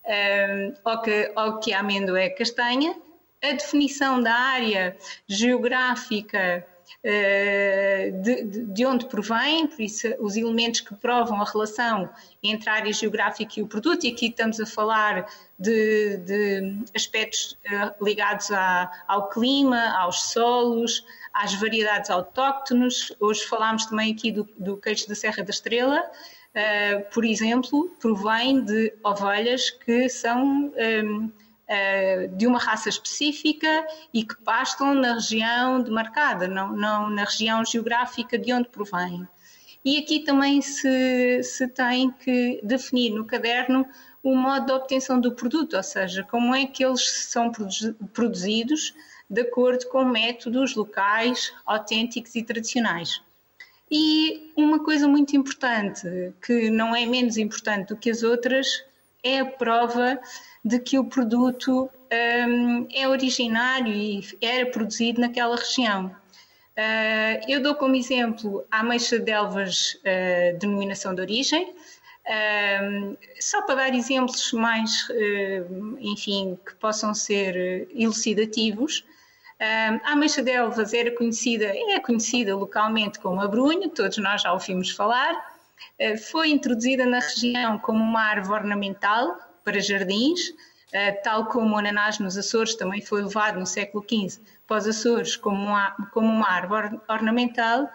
[0.06, 2.96] eh, ou, que, ou que a amêndoa é castanha.
[3.44, 4.96] A definição da área
[5.28, 6.66] geográfica
[7.04, 12.10] eh, de, de, onde provém, por isso os elementos que provam a relação
[12.42, 15.26] entre a área geográfica e o produto, e aqui estamos a falar
[15.60, 18.52] de, de aspectos eh, ligados
[19.06, 23.12] ao clima, aos solos, às variedades autóctones.
[23.20, 28.64] Hoje falámos também aqui do, do queijo da Serra da Estrela, uh, por exemplo, provém
[28.64, 35.82] de ovelhas que são um, uh, de uma raça específica e que pastam na região
[35.82, 39.28] demarcada, não, não na região geográfica de onde provém.
[39.84, 43.88] E aqui também se, se tem que definir no caderno
[44.24, 47.52] o modo de obtenção do produto, ou seja, como é que eles são
[48.14, 48.94] produzidos
[49.32, 53.22] de acordo com métodos locais, autênticos e tradicionais.
[53.90, 58.84] E uma coisa muito importante, que não é menos importante do que as outras,
[59.24, 60.20] é a prova
[60.64, 66.08] de que o produto um, é originário e era produzido naquela região.
[66.72, 73.62] Uh, eu dou como exemplo a ameixa de Elvas, uh, denominação de origem, uh, só
[73.64, 75.08] para dar exemplos mais,
[76.00, 79.06] enfim, que possam ser elucidativos.
[79.62, 84.52] A ameixa de Elvas era conhecida, é conhecida localmente como a brunha, todos nós já
[84.52, 85.36] ouvimos falar.
[86.00, 90.40] Eh, foi introduzida na região como uma árvore ornamental para jardins,
[90.92, 94.88] eh, tal como o ananás nos Açores também foi levado no século XV para os
[94.88, 97.88] Açores como uma, como uma árvore ornamental,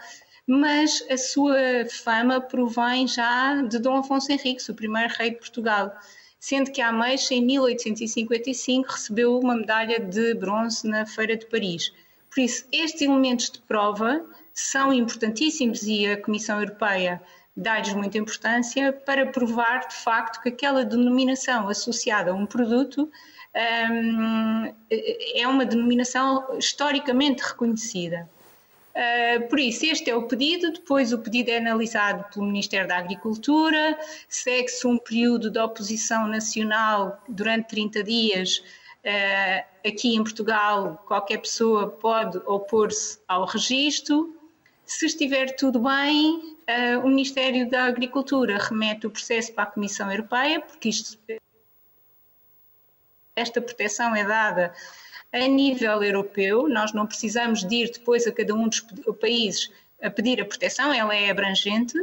[0.46, 1.58] mas a sua
[1.90, 5.92] fama provém já de Dom Afonso Henriques, o primeiro rei de Portugal
[6.38, 11.92] sendo que a Ameixa, em 1855, recebeu uma medalha de bronze na Feira de Paris.
[12.30, 17.22] Por isso, estes elementos de prova são importantíssimos e a Comissão Europeia
[17.56, 23.10] dá-lhes muita importância para provar de facto que aquela denominação associada a um produto
[23.90, 24.74] um,
[25.34, 28.28] é uma denominação historicamente reconhecida.
[28.96, 32.96] Uh, por isso, este é o pedido, depois o pedido é analisado pelo Ministério da
[32.96, 38.58] Agricultura, segue-se um período de oposição nacional durante 30 dias.
[39.04, 44.34] Uh, aqui em Portugal, qualquer pessoa pode opor-se ao registro.
[44.86, 50.10] Se estiver tudo bem, uh, o Ministério da Agricultura remete o processo para a Comissão
[50.10, 51.18] Europeia, porque isto,
[53.36, 54.72] esta proteção é dada
[55.32, 58.80] a nível europeu, nós não precisamos de ir depois a cada um dos
[59.20, 59.70] países
[60.02, 61.94] a pedir a proteção, ela é abrangente.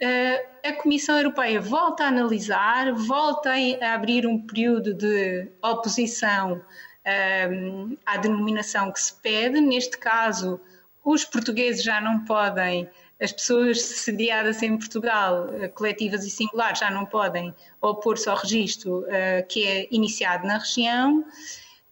[0.00, 6.62] Eh, a Comissão Europeia volta a analisar, volta a abrir um período de oposição
[7.04, 9.60] ehm, à denominação que se pede.
[9.60, 10.60] Neste caso,
[11.04, 12.88] os portugueses já não podem,
[13.20, 19.04] as pessoas sediadas em Portugal, eh, coletivas e singulares, já não podem opor-se ao registro
[19.08, 21.24] eh, que é iniciado na região.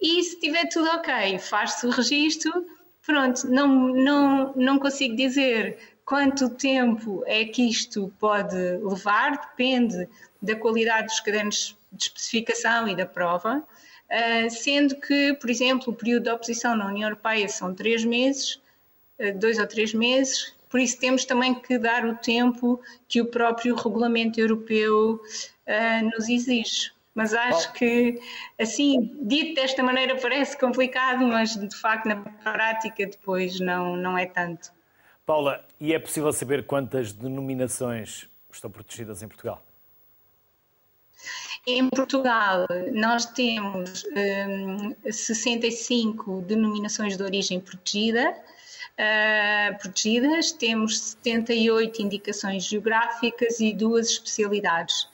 [0.00, 2.66] E se estiver tudo ok, faz-se o registro.
[3.04, 10.08] Pronto, não, não, não consigo dizer quanto tempo é que isto pode levar, depende
[10.40, 15.96] da qualidade dos cadernos de especificação e da prova, uh, sendo que, por exemplo, o
[15.96, 18.60] período de oposição na União Europeia são três meses,
[19.18, 23.26] uh, dois ou três meses, por isso temos também que dar o tempo que o
[23.26, 28.20] próprio regulamento europeu uh, nos exige mas acho que,
[28.60, 34.24] assim, dito desta maneira parece complicado, mas de facto na prática depois não, não é
[34.24, 34.70] tanto.
[35.26, 39.60] Paula, e é possível saber quantas denominações estão protegidas em Portugal?
[41.66, 52.62] Em Portugal, nós temos um, 65 denominações de origem protegida, uh, protegidas, temos 78 indicações
[52.62, 55.08] geográficas e duas especialidades.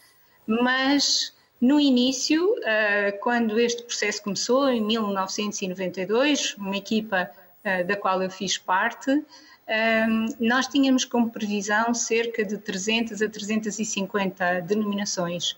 [0.47, 1.34] Mas
[1.64, 7.31] no início, eh, quando este processo começou, em 1992, uma equipa
[7.64, 9.24] eh, da qual eu fiz parte,
[9.66, 10.07] eh,
[10.38, 15.57] nós tínhamos como previsão cerca de 300 a 350 denominações.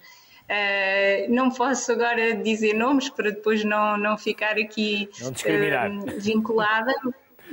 [1.29, 5.33] não posso agora dizer nomes para depois não, não ficar aqui não
[6.21, 6.95] vinculada,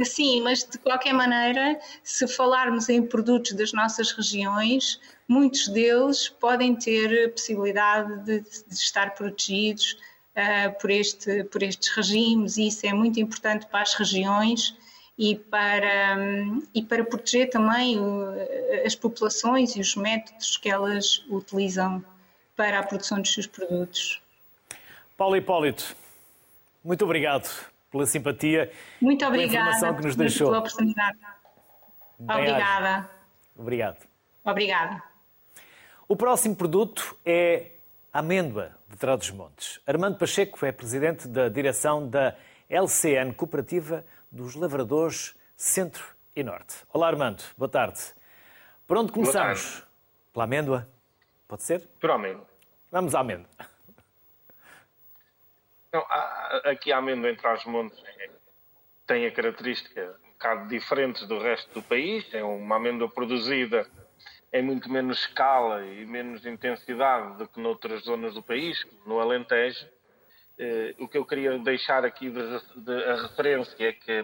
[0.04, 6.76] Sim, mas de qualquer maneira, se falarmos em produtos das nossas regiões, muitos deles podem
[6.76, 9.98] ter possibilidade de, de estar protegidos
[10.36, 14.76] uh, por, este, por estes regimes, e isso é muito importante para as regiões
[15.18, 18.26] e para, um, e para proteger também o,
[18.86, 22.04] as populações e os métodos que elas utilizam
[22.56, 24.22] para a produção dos seus produtos.
[25.18, 25.96] Paulo Hipólito,
[26.84, 27.50] muito obrigado
[27.92, 28.72] pela simpatia.
[29.00, 30.48] Muito obrigada pela informação que nos deixou.
[30.48, 31.18] Pela oportunidade.
[32.20, 33.10] Bem obrigada.
[33.56, 33.98] Obrigado.
[34.44, 35.13] Obrigada.
[36.14, 37.72] O próximo produto é
[38.14, 39.82] a amêndoa de Trás-os-Montes.
[39.88, 42.38] Armando Pacheco é presidente da direção da
[42.70, 46.06] LCN, Cooperativa dos Lavradores Centro
[46.36, 46.76] e Norte.
[46.94, 47.42] Olá, Armando.
[47.58, 48.00] Boa tarde.
[48.86, 49.84] Por onde começamos?
[50.32, 50.88] Pela amêndoa?
[51.48, 51.82] Pode ser?
[52.00, 52.46] Por amêndoa.
[52.92, 53.50] Vamos à amêndoa.
[55.92, 56.06] Não,
[56.66, 58.30] aqui a amêndoa em Trás-Montes é,
[59.08, 62.32] tem a característica um bocado diferente do resto do país.
[62.36, 63.90] É uma amêndoa produzida
[64.54, 69.88] em muito menos escala e menos intensidade do que noutras zonas do país, no Alentejo.
[70.60, 74.24] Eh, o que eu queria deixar aqui de, de a referência é que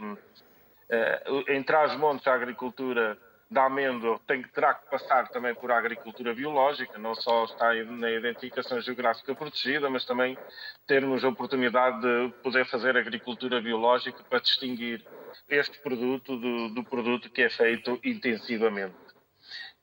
[0.89, 3.17] eh, em Trás-Montes a agricultura
[3.49, 8.80] da amêndoa tem, terá que passar também por agricultura biológica, não só está na identificação
[8.80, 10.38] geográfica protegida, mas também
[10.86, 15.03] termos a oportunidade de poder fazer agricultura biológica para distinguir
[15.49, 19.09] este produto do, do produto que é feito intensivamente.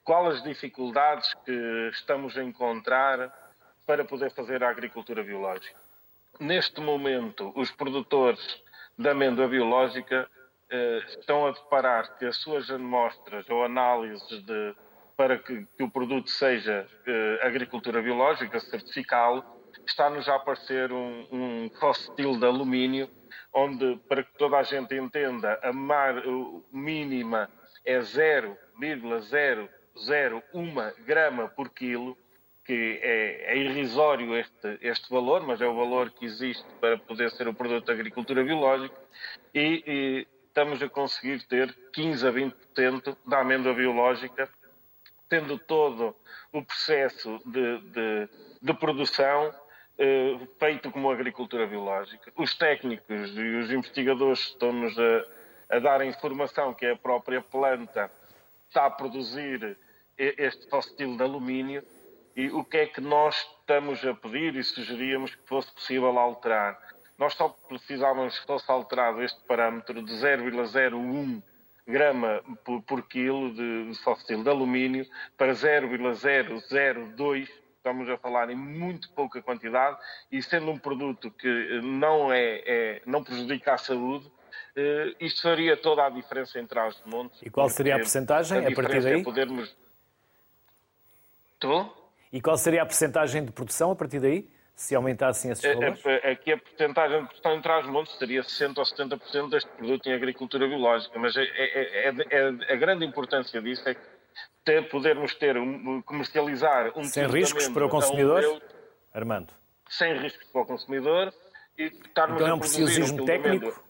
[0.06, 3.28] Quais as dificuldades que estamos a encontrar
[3.84, 5.74] para poder fazer a agricultura biológica?
[6.38, 8.62] Neste momento, os produtores
[8.96, 10.30] da amêndoa biológica
[10.70, 14.76] eh, estão a deparar que as suas amostras ou análises de,
[15.16, 19.44] para que, que, o produto seja eh, agricultura biológica, certificá-lo,
[19.84, 21.68] está-nos a aparecer um, um
[22.38, 23.10] de alumínio,
[23.52, 26.14] onde, para que toda a gente entenda, a mar,
[26.70, 27.50] mínima
[27.84, 28.00] é
[30.04, 32.16] 0,001 grama por quilo,
[32.64, 37.30] que é, é, irrisório este, este valor, mas é o valor que existe para poder
[37.30, 38.96] ser o produto de agricultura biológica,
[39.54, 44.48] e, e estamos a conseguir ter 15 a 20% da amêndoa biológica,
[45.28, 46.16] tendo todo
[46.52, 48.28] o processo de, de,
[48.62, 49.54] de produção
[49.98, 52.32] eh, feito como agricultura biológica.
[52.36, 58.10] Os técnicos e os investigadores estão-nos a, a dar a informação que a própria planta
[58.68, 59.76] está a produzir
[60.18, 61.82] este fóssil de alumínio
[62.34, 66.78] e o que é que nós estamos a pedir e sugeríamos que fosse possível alterar
[67.18, 71.42] nós só precisávamos que fosse alterado este parâmetro de 0,01
[71.86, 75.06] grama por, por quilo de, fóssil de alumínio
[75.36, 77.48] para 0,002
[77.86, 79.96] estamos a falar em muito pouca quantidade
[80.30, 84.28] e sendo um produto que não é, é não prejudica a saúde,
[84.74, 87.40] eh, isto faria toda a diferença entre as montes.
[87.42, 89.20] E qual seria a percentagem a, a partir daí?
[89.20, 89.76] É podermos...
[91.56, 92.12] Estou?
[92.32, 94.48] E qual seria a percentagem de produção a partir daí?
[94.76, 96.02] se aumentassem esses é, é, valores?
[96.22, 100.68] Aqui a porcentagem de produção em Trás-Montes seria 60% ou 70% deste produto em agricultura
[100.68, 104.00] biológica, mas é, é, é, a grande importância disso é que
[104.62, 108.60] ter, podermos ter, um, comercializar um Sem riscos para o consumidor, um
[109.14, 109.52] Armando?
[109.88, 111.32] Sem riscos para o consumidor
[111.78, 113.82] e estarmos então é um preciosismo um técnico?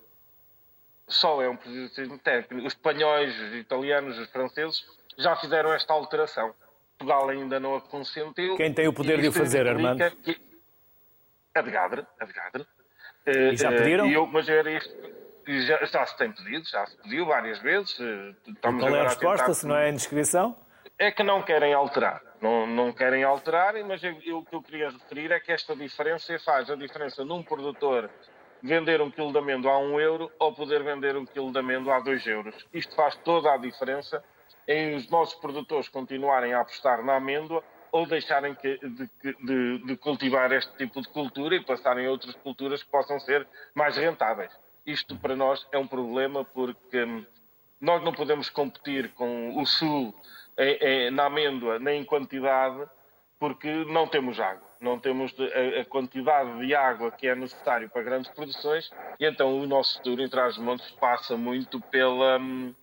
[1.09, 2.67] Só é um preciosismo técnico.
[2.67, 4.85] Os espanhóis, os italianos, os franceses
[5.19, 6.55] já fizeram esta alteração.
[6.99, 8.57] Portugal ainda não a consentiu.
[8.57, 10.11] Quem tem o poder de o fazer, Armando?
[10.23, 10.37] Que,
[11.55, 12.67] Adgadre, Adgadre.
[13.27, 14.07] E já pediram?
[14.07, 14.95] E eu, mas era isto.
[15.47, 17.99] Já, já, se tem pedido, já se pediu várias vezes.
[18.01, 20.57] Eh, estamos qual é a resposta, a se não é a indiscrição?
[20.99, 22.21] É que não querem alterar.
[22.41, 25.77] Não, não querem alterar, mas eu, eu, o que eu queria referir é que esta
[25.77, 28.11] diferença faz a diferença num produtor
[28.63, 31.97] vender um quilo de amêndoa a um euro ou poder vender um quilo de amêndoa
[31.97, 32.55] a dois euros.
[32.73, 34.23] Isto faz toda a diferença
[34.67, 37.63] em os nossos produtores continuarem a apostar na amêndoa
[37.93, 39.09] ou deixarem que, de,
[39.43, 43.47] de, de, cultivar este tipo de cultura e passarem a outras culturas que possam ser
[43.75, 44.53] mais rentáveis.
[44.85, 47.25] Isto para nós é um problema porque hum,
[47.81, 50.15] nós não podemos competir com o Sul
[50.57, 52.87] é, é, na amêndoa nem em quantidade
[53.39, 54.67] porque não temos água.
[54.81, 59.59] Não temos a, a quantidade de água que é necessário para grandes produções e então
[59.59, 62.75] o nosso futuro em Trás-Montes passa muito pela hum,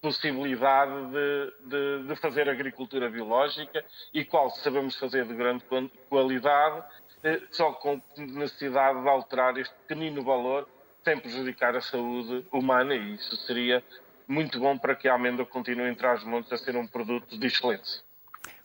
[0.00, 3.84] possibilidade de, de, de, fazer agricultura biológica
[4.14, 5.64] e qual sabemos fazer de grande
[6.08, 6.82] qualidade,
[7.22, 10.66] eh, só com necessidade de alterar este pequenino valor
[11.04, 13.82] sem prejudicar a saúde humana e isso seria
[14.26, 18.02] muito bom para que a amêndoa continue em Trás-Montes a ser um produto de excelência.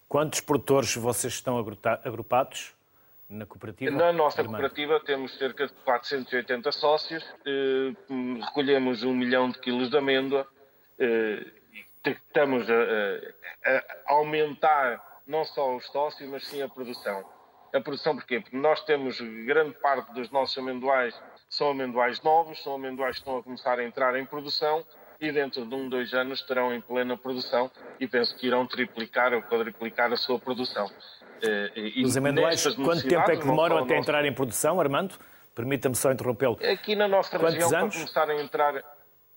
[0.07, 2.73] Quantos produtores vocês estão agrupados
[3.29, 3.91] na cooperativa?
[3.91, 7.93] Na nossa cooperativa temos cerca de 480 sócios, eh,
[8.45, 10.47] recolhemos um milhão de quilos de amêndoa
[12.05, 17.23] estamos a, a, aumentar não só os sócios, mas sim a produção.
[17.73, 18.39] A produção porquê?
[18.39, 21.19] Porque nós temos grande parte dos nossos amendoais
[21.49, 24.85] são amendoais novos, são amendoais que estão a começar a entrar em produção
[25.19, 29.33] e dentro de um, dois anos estarão em plena produção e penso que irão triplicar
[29.33, 30.89] ou quadriplicar a sua produção.
[31.41, 34.09] Eh, e Os amendoais, quanto tempo é que demoram até nosso...
[34.09, 35.15] entrar em produção, Armando?
[35.53, 36.59] Permita-me só interrompê-lo.
[36.61, 37.95] Aqui na nossa Quantos região, anos?
[37.95, 38.83] para começar a entrar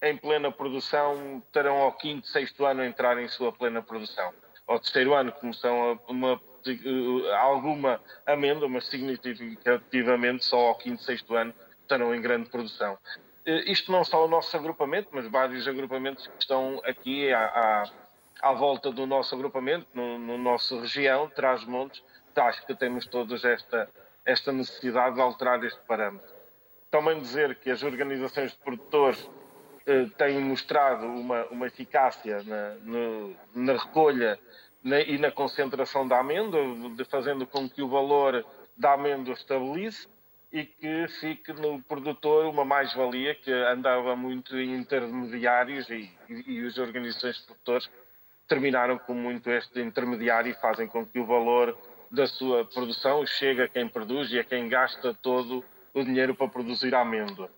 [0.02, 4.32] em plena produção terão ao quinto, sexto ano a entrar em sua plena produção.
[4.66, 6.40] Ao terceiro ano começam uma,
[7.40, 12.98] alguma amêndoa, mas significativamente só ao quinto, sexto ano estarão em grande produção.
[13.46, 18.50] Eh, isto não só o nosso agrupamento, mas vários agrupamentos que estão aqui à, à,
[18.50, 22.02] à volta do nosso agrupamento, no, no nosso região, Trás-Montes,
[22.36, 23.90] acho que temos todos esta,
[24.24, 26.32] esta necessidade de alterar este parâmetro.
[26.90, 29.28] Também dizer que as organizações de produtores
[29.88, 34.38] eh, têm mostrado uma, uma eficácia na, no, na recolha
[34.84, 38.44] na, e na concentração da amêndoa, de, fazendo com que o valor
[38.76, 40.06] da amêndoa estabilize
[40.52, 46.66] e que fique no produtor uma mais-valia que andava muito em intermediários e, e, e
[46.66, 47.90] as organizações produtores
[48.46, 51.74] terminaram com muito este intermediário e fazem com que o valor
[52.10, 55.64] da sua produção chegue a quem produz e a quem gasta todo
[55.94, 57.50] o dinheiro para produzir a amêndoa.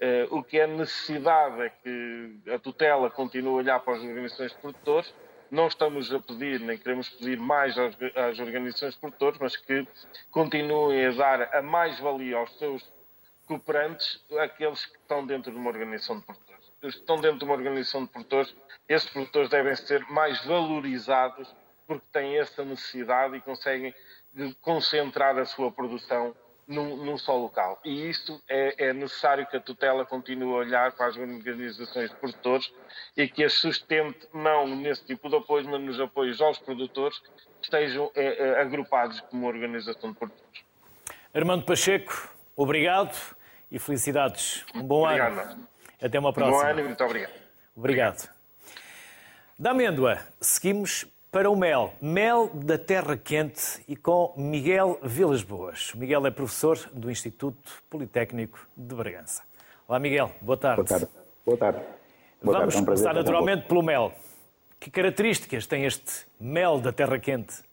[0.00, 4.52] Uh, o que é necessidade é que a tutela continue a olhar para as organizações
[4.52, 5.14] de produtores.
[5.50, 9.88] Não estamos a pedir, nem queremos pedir mais às, às organizações de produtores, mas que
[10.30, 12.88] continuem a dar a mais-valia aos seus
[13.46, 16.72] cooperantes, aqueles que estão dentro de uma organização de produtores.
[16.82, 18.54] Os que estão dentro de uma organização de produtores,
[18.88, 21.52] esses produtores devem ser mais valorizados
[21.88, 23.92] porque têm essa necessidade e conseguem
[24.60, 26.36] concentrar a sua produção
[26.68, 27.80] num, num só local.
[27.82, 32.16] E isto é, é, necessário que a tutela continue a olhar para as organizações de
[32.16, 32.70] produtores
[33.16, 37.64] e que as sustente não nesse tipo de apoio, mas nos apoios aos produtores que
[37.64, 40.62] estejam é, agrupados como organização de produtores.
[41.34, 43.16] Armando Pacheco, obrigado
[43.70, 44.64] e felicidades.
[44.74, 45.38] Um bom obrigado.
[45.38, 45.68] ano.
[46.00, 46.56] Até uma próxima.
[46.56, 47.32] Um bom ano e muito obrigado.
[47.74, 48.30] Obrigado.
[49.58, 51.92] Da amêndoa, seguimos para o mel.
[52.00, 55.92] Mel da Terra Quente e com Miguel Vilas Boas.
[55.94, 59.42] Miguel é professor do Instituto Politécnico de Bragança.
[59.86, 60.30] Olá, Miguel.
[60.40, 60.76] Boa tarde.
[60.76, 61.08] Boa tarde.
[61.44, 61.78] Boa tarde.
[62.42, 62.76] Boa Vamos tarde.
[62.76, 64.12] É um começar naturalmente pelo mel.
[64.80, 67.68] Que características tem este mel da Terra Quente?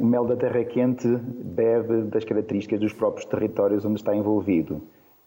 [0.00, 4.82] o mel da Terra Quente bebe das características dos próprios territórios onde está envolvido.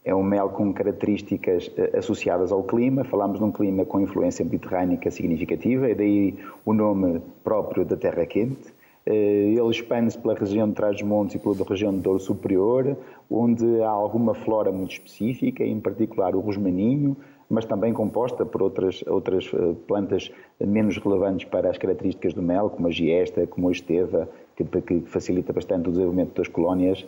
[0.10, 4.43] É um mel com características eh, associadas ao clima, falamos de um clima com influência
[4.43, 6.36] mediterrânica significativa, e daí
[6.66, 8.74] o nome próprio da terra quente.
[9.05, 12.97] Eh, ele expande-se pela região de Trás-os-Montes e pela região de Douro Superior,
[13.30, 17.16] onde há alguma flora muito específica, em particular o rosmaninho,
[17.47, 22.72] mas também composta por outras, outras eh, plantas menos relevantes para as características do mel,
[22.72, 27.05] como a giesta, como a esteva, que, que facilita bastante o desenvolvimento das colónias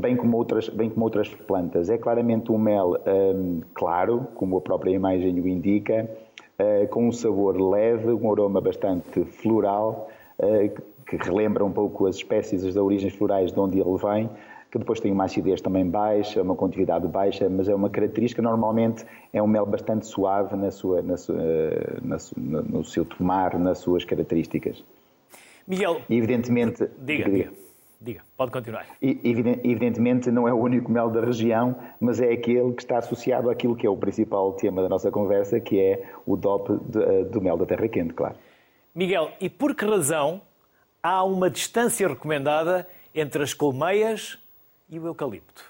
[0.00, 1.90] bem como outras, bem como outras plantas.
[1.90, 6.08] É claramente um mel um, claro, como a própria imagem o indica,
[6.58, 12.16] uh, com um sabor leve, um aroma bastante floral, uh, que relembra um pouco as
[12.16, 14.30] espécies das origens florais de onde ele vem,
[14.70, 19.04] que depois tem uma acidez também baixa, uma condutividade baixa, mas é uma característica, normalmente
[19.32, 21.36] é um mel bastante suave na sua, na sua,
[22.02, 22.18] na,
[22.62, 24.84] no seu tomar, nas suas características.
[25.66, 26.88] Miguel, evidentemente...
[26.98, 27.67] Diga, diga.
[28.00, 28.86] Diga, pode continuar.
[29.02, 33.74] Evidentemente não é o único mel da região, mas é aquele que está associado àquilo
[33.74, 37.56] que é o principal tema da nossa conversa, que é o DOP eh, do mel
[37.56, 38.36] da terra quente, claro.
[38.94, 40.40] Miguel, e por que razão
[41.02, 44.38] há uma distância recomendada entre as colmeias
[44.88, 45.67] e o eucalipto?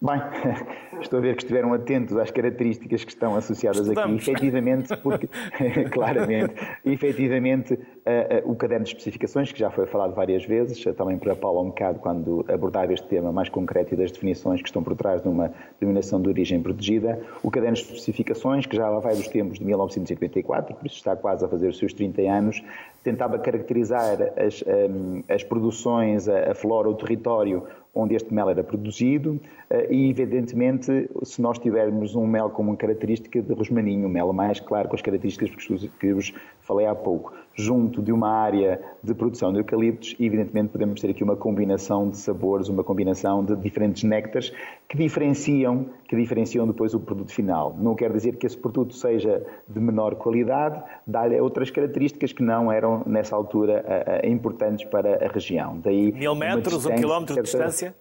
[0.00, 0.20] Bem,
[1.02, 4.22] estou a ver que estiveram atentos às características que estão associadas Estudamos.
[4.22, 4.30] aqui.
[4.30, 5.28] Efetivamente, porque,
[5.90, 11.18] claramente, efetivamente, uh, uh, o caderno de especificações, que já foi falado várias vezes, também
[11.18, 14.84] para Paulo um bocado quando abordava este tema mais concreto e das definições que estão
[14.84, 19.00] por trás de uma denominação de origem protegida, o caderno de especificações, que já lá
[19.00, 22.62] vai dos tempos de 1954, por isso está quase a fazer os seus 30 anos,
[23.02, 27.64] tentava caracterizar as, um, as produções, a, a flora, o território
[27.98, 32.76] onde este mel era produzido eh, e, evidentemente, se nós tivermos um mel com uma
[32.76, 35.50] característica de rosmaninho, um mel mais claro com as características
[35.98, 41.00] que vos falei há pouco, junto de uma área de produção de eucaliptos, evidentemente podemos
[41.00, 44.52] ter aqui uma combinação de sabores, uma combinação de diferentes néctares
[44.88, 47.76] que diferenciam, que diferenciam depois o produto final.
[47.76, 52.70] Não quer dizer que esse produto seja de menor qualidade, dá-lhe outras características que não
[52.70, 53.84] eram, nessa altura,
[54.22, 55.80] importantes para a região.
[55.82, 57.92] Daí, Mil metros, um quilómetro de distância?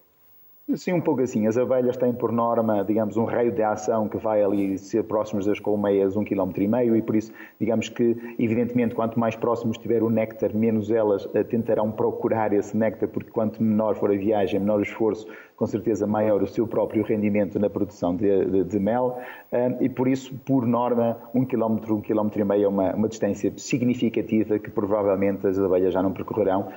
[0.76, 1.48] Sim, um pouco assim.
[1.48, 5.46] As abelhas têm por norma, digamos, um raio de ação que vai ali ser próximos
[5.46, 9.78] das colmeias um quilómetro e meio e por isso, digamos que, evidentemente, quanto mais próximos
[9.78, 14.16] estiver o néctar, menos elas eh, tentarão procurar esse néctar, porque quanto menor for a
[14.18, 18.64] viagem, menor o esforço, com certeza maior o seu próprio rendimento na produção de, de,
[18.66, 19.18] de mel
[19.50, 23.08] eh, e por isso, por norma, um quilómetro, um quilómetro e meio é uma, uma
[23.08, 26.68] distância significativa que provavelmente as abelhas já não percorrerão,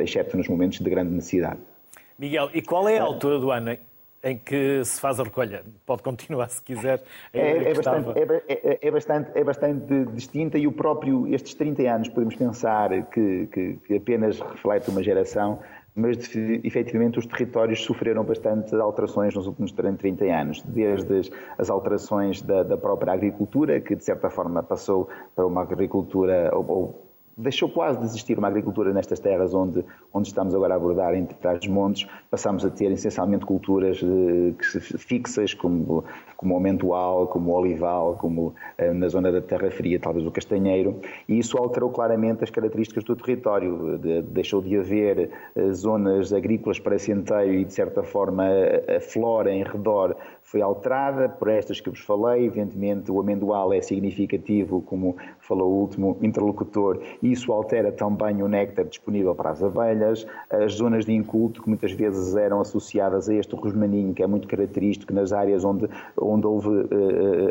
[0.00, 1.75] exceto nos momentos de grande necessidade.
[2.18, 3.76] Miguel, e qual é a altura do ano
[4.24, 5.62] em que se faz a recolha?
[5.84, 7.02] Pode continuar se quiser.
[7.32, 11.82] É, é, bastante, é, é, é, bastante, é bastante distinta e o próprio, estes 30
[11.82, 15.60] anos, podemos pensar que, que, que apenas reflete uma geração,
[15.94, 22.62] mas efetivamente os territórios sofreram bastante alterações nos últimos 30 anos, desde as alterações da,
[22.62, 27.05] da própria agricultura, que de certa forma passou para uma agricultura, ou, ou
[27.36, 31.36] deixou quase de existir uma agricultura nestas terras onde, onde estamos agora a abordar, entre
[31.36, 34.54] trás montes, passamos a ter essencialmente culturas eh,
[34.98, 36.02] fixas, como,
[36.36, 40.30] como o amendoal, como o olival, como eh, na zona da terra fria, talvez o
[40.30, 46.32] castanheiro, e isso alterou claramente as características do território, de, deixou de haver eh, zonas
[46.32, 48.44] agrícolas para centeio e, de certa forma,
[48.96, 50.16] a flora em redor
[50.56, 52.46] foi alterada por estas que vos falei.
[52.46, 58.86] Evidentemente, o amendoal é significativo, como falou o último interlocutor, isso altera também o néctar
[58.86, 60.26] disponível para as abelhas.
[60.48, 64.48] As zonas de inculto, que muitas vezes eram associadas a este rosmaninho, que é muito
[64.48, 66.86] característico nas áreas onde, onde houve uh,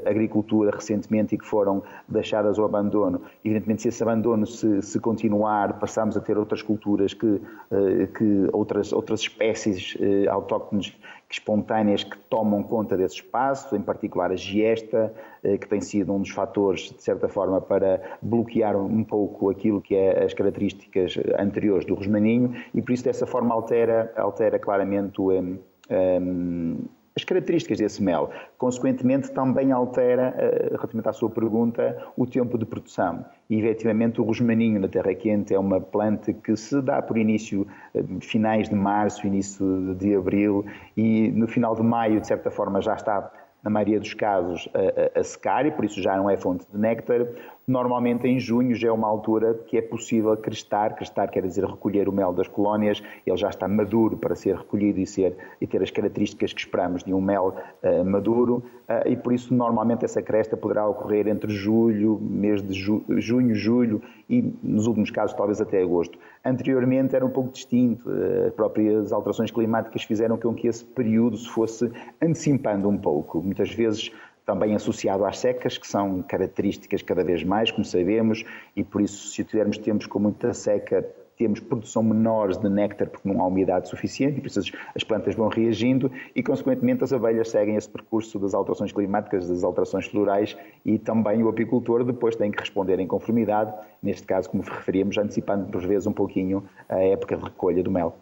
[0.03, 3.21] agricultura recentemente e que foram deixadas ao abandono.
[3.43, 8.49] Evidentemente, se esse abandono se, se continuar, passamos a ter outras culturas que, uh, que
[8.51, 10.97] outras, outras espécies uh, autóctones
[11.29, 15.13] espontâneas que tomam conta desse espaço, em particular a giesta,
[15.43, 19.81] eh, que tem sido um dos fatores, de certa forma, para bloquear um pouco aquilo
[19.81, 25.19] que é as características anteriores do rosmaninho e por isso dessa forma altera, altera claramente
[25.19, 25.59] o, um,
[25.89, 26.77] um,
[27.15, 28.29] as características desse mel.
[28.57, 33.25] Consequentemente, também altera, eh, relativamente à sua pergunta, o tempo de produção.
[33.49, 37.65] E, efetivamente, o rosmaninho na terra quente é uma planta que se dá por início,
[37.93, 40.65] eh, finais de março, início de abril,
[40.97, 43.31] e no final de maio, de certa forma, já está
[43.65, 46.67] na maioria dos casos, a, a, a, secar e por isso já não é fonte
[46.71, 47.25] de néctar.
[47.67, 52.07] Normalmente em junho já é uma altura que é possível crestar, crestar quer dizer recolher
[52.07, 55.81] o mel das colónias, ele já está maduro para ser recolhido e, ser, e ter
[55.81, 60.21] as características que esperamos de um mel uh, maduro uh, e por isso normalmente essa
[60.21, 63.99] cresta poderá ocorrer entre julho, mês de ju junho, julho
[64.29, 66.19] e nos últimos casos talvez até agosto.
[66.45, 71.37] Anteriormente era um pouco distinto, uh, as próprias alterações climáticas fizeram com que esse período
[71.37, 71.91] se fosse
[72.21, 73.41] antecipando um pouco.
[73.41, 74.11] Muitas vezes
[74.45, 79.29] também associado às secas, que são características cada vez mais, como sabemos, e por isso,
[79.29, 81.03] se tivermos tempos com muita seca,
[81.37, 84.61] temos produção menores de néctar porque não há umidade suficiente e por isso
[84.93, 89.63] as plantas vão reagindo e, consequentemente, as abelhas seguem esse percurso das alterações climáticas, das
[89.63, 94.63] alterações florais e também o apicultor depois tem que responder em conformidade, neste caso, como
[94.63, 98.15] referíamos, antecipando por vezes um pouquinho a época de recolha do mel.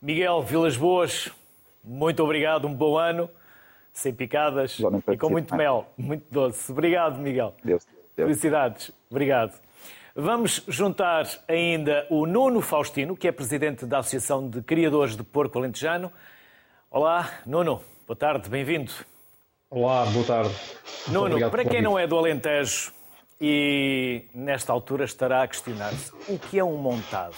[0.00, 1.30] Miguel Vilas Boas,
[1.82, 3.28] muito obrigado, um bom ano
[3.92, 6.72] sem picadas e com muito mel, muito doce.
[6.72, 7.54] Obrigado, Miguel.
[7.62, 7.86] Deus,
[8.16, 8.28] Deus.
[8.28, 8.90] Felicidades.
[9.10, 9.60] Obrigado.
[10.14, 15.58] Vamos juntar ainda o Nuno Faustino, que é presidente da Associação de Criadores de Porco
[15.58, 16.12] Alentejano.
[16.90, 17.80] Olá, Nuno.
[18.06, 18.92] Boa tarde, bem-vindo.
[19.70, 20.54] Olá, boa tarde.
[21.08, 22.92] Nuno, para quem não é do Alentejo
[23.40, 27.34] e nesta altura estará a questionar-se o que é um montado.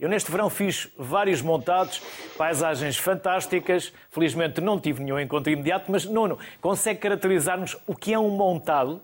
[0.00, 2.02] Eu neste verão fiz vários montados,
[2.36, 3.92] paisagens fantásticas.
[4.10, 9.00] Felizmente não tive nenhum encontro imediato, mas Nuno, consegue caracterizar-nos o que é um montado?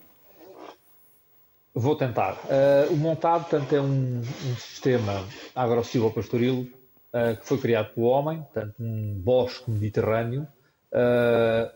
[1.79, 2.39] Vou tentar.
[2.45, 5.23] Uh, o montado, portanto, é um, um sistema
[5.55, 6.71] agro-silvopastoril
[7.13, 10.49] uh, que foi criado pelo homem, portanto, um bosque mediterrâneo,
[10.91, 11.71] uh,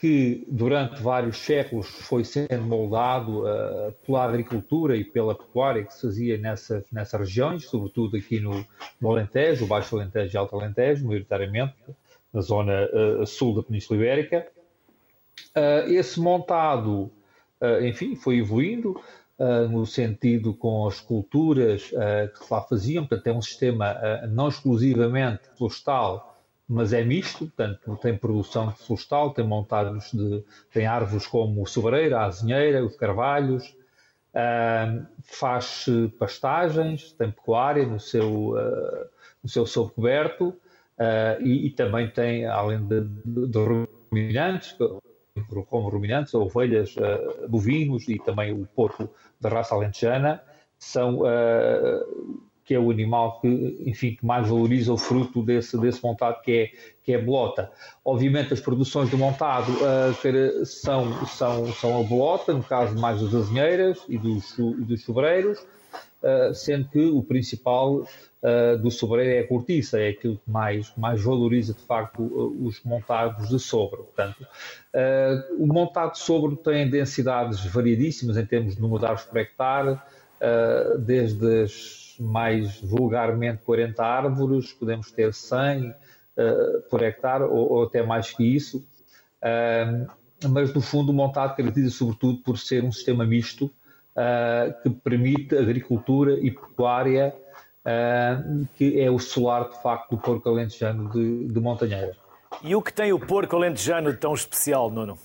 [0.00, 6.00] que durante vários séculos foi sendo moldado uh, pela agricultura e pela pecuária que se
[6.00, 8.66] fazia nessa, nessas regiões, sobretudo aqui no,
[9.00, 11.76] no Alentejo, Baixo Alentejo e Alto Alentejo, maioritariamente,
[12.32, 14.44] na zona uh, sul da Península Ibérica.
[15.54, 17.12] Uh, esse montado,
[17.82, 18.98] enfim, foi evoluindo
[19.70, 23.96] no sentido com as culturas que se lá faziam, portanto é um sistema
[24.28, 26.30] não exclusivamente florestal,
[26.68, 32.20] mas é misto, portanto tem produção florestal, tem montados de tem árvores como o sobreira,
[32.20, 33.74] a azinheira, os carvalhos,
[34.34, 35.86] uh, faz
[36.16, 39.06] pastagens, tem pecuária no seu uh,
[39.42, 43.58] no seu sobrecoberto uh, e, e, também tem além de, de, de
[44.10, 44.76] ruminantes
[45.68, 46.94] como ruminantes, ovelhas,
[47.48, 49.08] bovinos e também o porco
[49.40, 50.42] da raça alentejana
[50.78, 51.22] são
[52.70, 53.48] que é o animal que,
[53.84, 56.70] enfim, que mais valoriza o fruto desse, desse montado, que é,
[57.02, 57.68] que é a bolota.
[58.04, 63.34] Obviamente, as produções do montado uh, são, são, são a bolota, no caso mais das
[63.34, 65.66] azinheiras e dos, e dos sobreiros, uh,
[66.54, 71.22] sendo que o principal uh, do sobreiro é a cortiça, é aquilo que mais, mais
[71.22, 72.22] valoriza, de facto,
[72.60, 73.98] os montados de sobre.
[73.98, 74.46] Portanto,
[75.58, 79.98] o montado de sobre tem densidades variadíssimas em termos de número de árvores por hectare,
[80.98, 85.94] desde as mais vulgarmente 40 árvores, podemos ter 100 uh,
[86.36, 88.86] eh, por hectare ou, ou, até mais que isso.
[90.48, 93.70] Mas, no fundo, o montado caracteriza sobretudo por ser um sistema misto
[94.20, 97.34] uh, que permite agricultura e pecuária,
[98.76, 102.14] que é o solar, de facto, do porco alentejano de, de Montanheira.
[102.62, 105.18] E o que tem o porco alentejano tão especial, Nuno?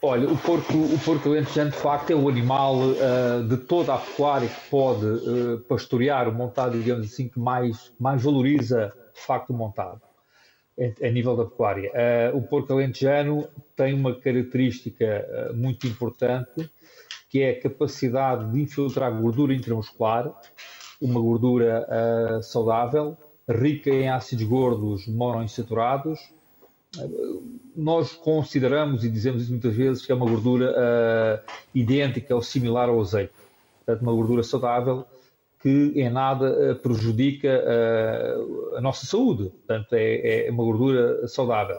[0.00, 3.98] Olha, o porco, o porco alentejano de facto é o animal uh, de toda a
[3.98, 9.50] pecuária que pode uh, pastorear o montado, digamos assim, que mais, mais valoriza de facto
[9.50, 10.00] o montado
[11.02, 11.90] a nível da pecuária.
[12.32, 16.70] Uh, o porco alentejano tem uma característica muito importante
[17.28, 20.32] que é a capacidade de infiltrar gordura intramuscular,
[21.00, 21.86] uma gordura
[22.42, 23.16] saudável,
[23.48, 26.18] rica em ácidos gordos monoinsaturados,
[27.76, 32.88] nós consideramos e dizemos isso muitas vezes que é uma gordura uh, idêntica ou similar
[32.88, 33.32] ao azeite.
[33.84, 35.04] Portanto, uma gordura saudável
[35.60, 39.50] que em nada uh, prejudica uh, a nossa saúde.
[39.50, 41.78] Portanto, é, é uma gordura saudável.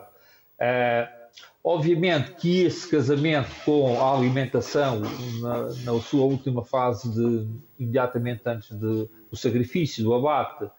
[1.63, 5.01] Obviamente que esse casamento com a alimentação,
[5.41, 7.47] na, na sua última fase, de,
[7.77, 10.69] imediatamente antes de, do sacrifício, do abate,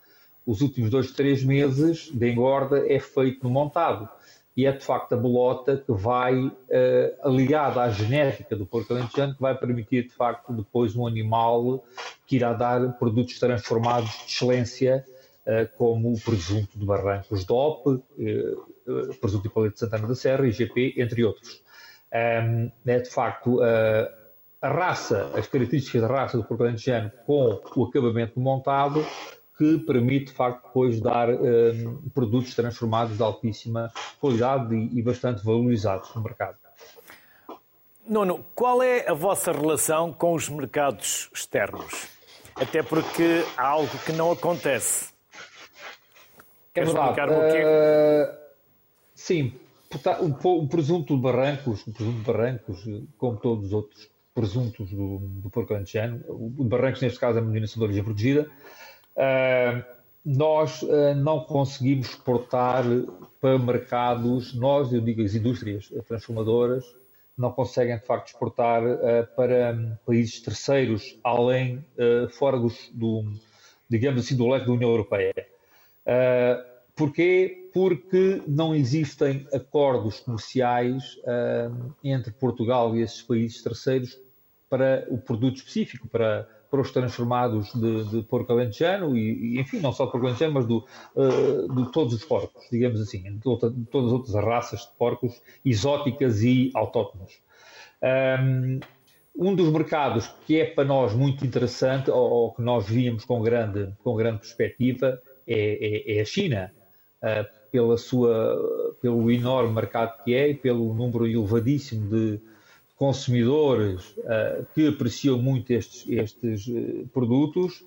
[0.47, 4.09] os últimos dois, três meses de engorda é feito no montado.
[4.57, 9.35] E é de facto a bolota que vai, uh, ligada à genética do porco alentejano,
[9.35, 11.85] que vai permitir de facto depois um animal
[12.27, 15.07] que irá dar produtos transformados de excelência,
[15.47, 18.03] uh, como o presunto de Barrancos DOP, uh,
[19.21, 21.63] presunto de Paleta de Santana da Serra, IGP, entre outros.
[22.13, 23.61] Um, é de facto
[24.63, 29.05] a raça, as características da raça do porco alentejano com o acabamento montado
[29.57, 35.45] que permite, de facto, depois dar um, produtos transformados de altíssima qualidade e, e bastante
[35.45, 36.57] valorizados no mercado.
[38.07, 42.09] Nuno, qual é a vossa relação com os mercados externos?
[42.57, 45.13] Até porque há algo que não acontece.
[46.73, 47.63] Queres é explicar-me o quê?
[47.63, 48.40] Uh,
[49.21, 49.53] sim,
[50.45, 52.85] o, presunto de Barrancos, o presunto de Barrancos,
[53.19, 57.41] como todos os outros presuntos do, do porco alentejano, o de Barrancos, neste caso, é
[57.41, 58.51] uma denominação de origem protegida,
[59.17, 59.85] Uh,
[60.25, 62.85] nós uh, não conseguimos exportar
[63.41, 66.85] para mercados, nós, eu digo as indústrias transformadoras,
[67.37, 71.85] não conseguem de facto exportar uh, para países terceiros, além,
[72.33, 73.25] fora dos, do,
[73.89, 75.33] digamos assim, do leque da União Europeia.
[77.01, 77.71] Porquê?
[77.73, 81.19] Porque não existem acordos comerciais
[82.05, 84.21] entre Portugal e esses países terceiros
[84.69, 89.81] para o produto específico, para para os transformados de, de porco alentejano e, e, enfim,
[89.81, 90.87] não só de porco alentejano, mas do,
[91.17, 94.97] uh, de todos os porcos, digamos assim, de, outra, de, todas as outras raças de
[94.97, 97.43] porcos exóticas e autóctones.
[98.41, 98.81] Um,
[99.37, 103.43] um dos mercados que é para nós muito interessante, ou, ou que nós víamos com
[103.43, 106.80] grande, com grande perspectiva, é, é, é a China, uh,
[107.71, 112.41] pela sua, pelo enorme mercado que é e pelo número elevadíssimo de,
[113.01, 117.83] consumidores uh, que apreciam muito estes, estes uh, produtos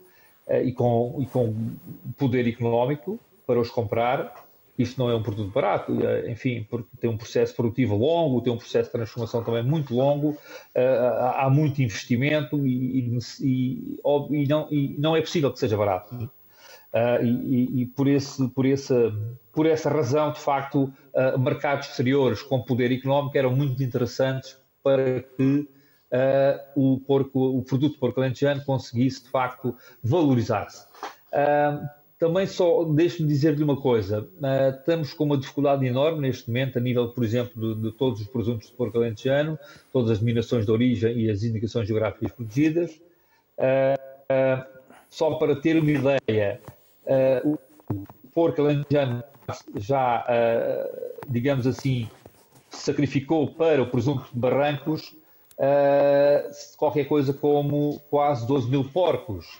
[0.65, 1.55] e, com, e com
[2.17, 4.43] poder económico para os comprar.
[4.77, 5.93] Isto não é um produto barato,
[6.27, 10.35] enfim, porque tem um processo produtivo longo, tem um processo de transformação também muito longo,
[10.75, 13.99] há muito investimento e, e,
[14.31, 16.29] e, não, e, não, é possível que seja barato.
[17.23, 19.13] E, por, esse, por, essa,
[19.51, 20.93] por essa razão, de facto,
[21.39, 25.67] mercados exteriores com poder económico eram muito interessantes para que
[26.13, 30.85] uh, o, porco, o produto porco alentejano conseguisse, de facto, valorizar-se.
[31.31, 31.87] Uh,
[32.19, 34.21] também só deixe-me dizer-lhe uma coisa.
[34.21, 38.21] Uh, estamos com uma dificuldade enorme neste momento, a nível, por exemplo, de, de todos
[38.21, 39.57] os produtos de porco alentejano,
[39.91, 43.01] todas as denominações de origem e as indicações geográficas protegidas.
[43.57, 46.59] Uh, só para ter uma ideia,
[47.43, 47.57] o
[48.33, 49.23] porco alentejano
[49.75, 50.25] já,
[51.27, 52.09] digamos assim,
[52.69, 55.15] sacrificou para o presunto de Barrancos
[55.53, 59.59] uh, qualquer coisa como quase 12 mil porcos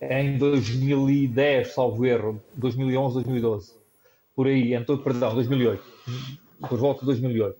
[0.00, 3.74] em 2010, salvo erro, 2011, 2012.
[4.34, 5.82] Por aí, em todo, perdão, 2008,
[6.68, 7.56] por volta de 2008.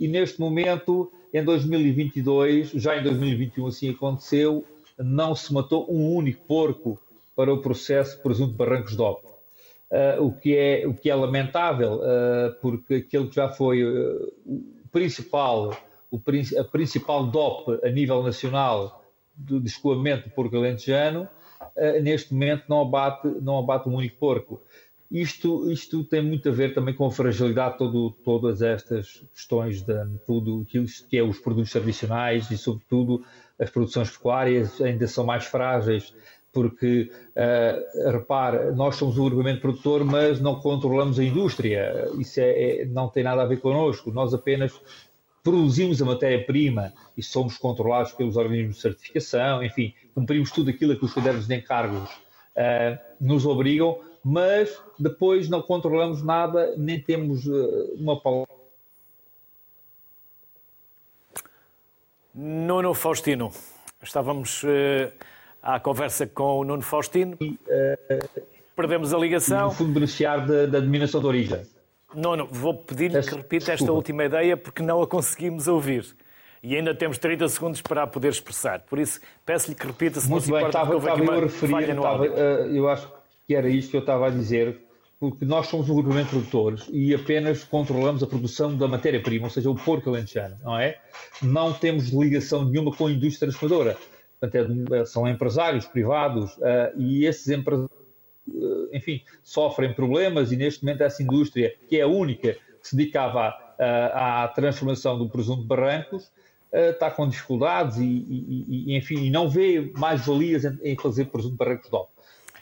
[0.00, 4.64] E neste momento, em 2022, já em 2021 assim aconteceu,
[4.98, 6.98] não se matou um único porco
[7.38, 9.28] para o processo presunto Barrancos de Op
[9.92, 14.32] uh, o, que é, o que é lamentável, uh, porque aquele que já foi uh,
[14.44, 15.76] o principal,
[16.10, 16.20] o,
[16.58, 19.04] a principal DOP a nível nacional
[19.36, 21.28] do escoamento do porco alentejano,
[22.02, 24.60] neste momento não abate, não abate um único porco.
[25.08, 29.94] Isto, isto tem muito a ver também com a fragilidade de todas estas questões de
[30.26, 30.66] tudo
[31.08, 33.24] que é os produtos tradicionais e, sobretudo,
[33.60, 36.12] as produções pecuárias ainda são mais frágeis
[36.52, 42.08] porque, uh, repare, nós somos o agrupamento produtor, mas não controlamos a indústria.
[42.18, 44.10] Isso é, é, não tem nada a ver connosco.
[44.10, 44.72] Nós apenas
[45.42, 51.04] produzimos a matéria-prima e somos controlados pelos organismos de certificação, enfim, cumprimos tudo aquilo que
[51.04, 57.94] os cadernos de encargos uh, nos obrigam, mas depois não controlamos nada, nem temos uh,
[57.96, 58.58] uma palavra
[62.34, 63.50] Nuno Faustino.
[64.00, 65.10] Estávamos uh,
[65.62, 67.36] à conversa com o Nuno Faustino.
[68.74, 69.68] Perdemos a ligação.
[69.68, 71.60] no fundo, beneficiar da, da dominação de origem.
[72.14, 76.06] Nuno, vou pedir-lhe que repita esta última ideia porque não a conseguimos ouvir.
[76.62, 78.80] E ainda temos 30 segundos para a poder expressar.
[78.80, 81.42] Por isso, peço-lhe que repita se Muito não bem, se importa, estava, estava eu a
[81.42, 83.12] referir, estava, uh, eu acho
[83.46, 84.80] que era isto que eu estava a dizer,
[85.20, 89.50] porque nós somos um grupamento de produtores e apenas controlamos a produção da matéria-prima, ou
[89.50, 90.98] seja, o porco alentejano, não é?
[91.42, 93.96] Não temos ligação nenhuma com a indústria transformadora.
[94.40, 97.90] Portanto, é, são empresários privados uh, e esses empresários,
[98.48, 102.96] uh, enfim, sofrem problemas e neste momento essa indústria, que é a única que se
[102.96, 106.30] dedicava à, à transformação do presunto de barrancos,
[106.72, 111.24] está com dificuldades e, e, e, enfim, e não vê mais valias em, em fazer
[111.26, 111.98] presunto de barrancos de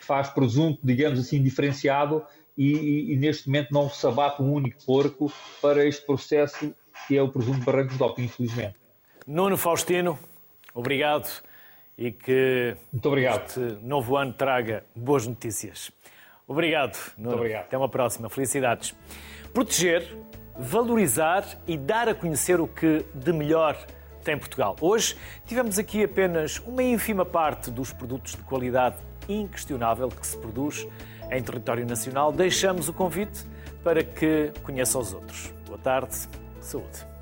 [0.01, 2.24] Faz presunto, digamos assim, diferenciado
[2.57, 6.74] e, e, neste momento não se abate um único porco para este processo
[7.07, 8.77] que é o presunto de Barrancos de infelizmente.
[9.27, 10.18] Nuno Faustino,
[10.74, 11.43] obrigado
[11.97, 13.47] e que Muito obrigado.
[13.47, 15.91] este novo ano traga boas notícias.
[16.47, 17.31] Obrigado, Nuno.
[17.31, 17.65] Muito obrigado.
[17.65, 18.29] Até uma próxima.
[18.29, 18.95] Felicidades.
[19.53, 20.17] Proteger,
[20.59, 23.77] valorizar e dar a conhecer o que de melhor
[24.23, 24.77] tem Portugal.
[24.81, 25.17] Hoje
[25.47, 28.97] tivemos aqui apenas uma ínfima parte dos produtos de qualidade
[29.29, 30.87] inquestionável que se produz
[31.31, 33.45] em território nacional, deixamos o convite
[33.83, 35.53] para que conheça os outros.
[35.67, 36.15] Boa tarde,
[36.61, 37.16] saúde.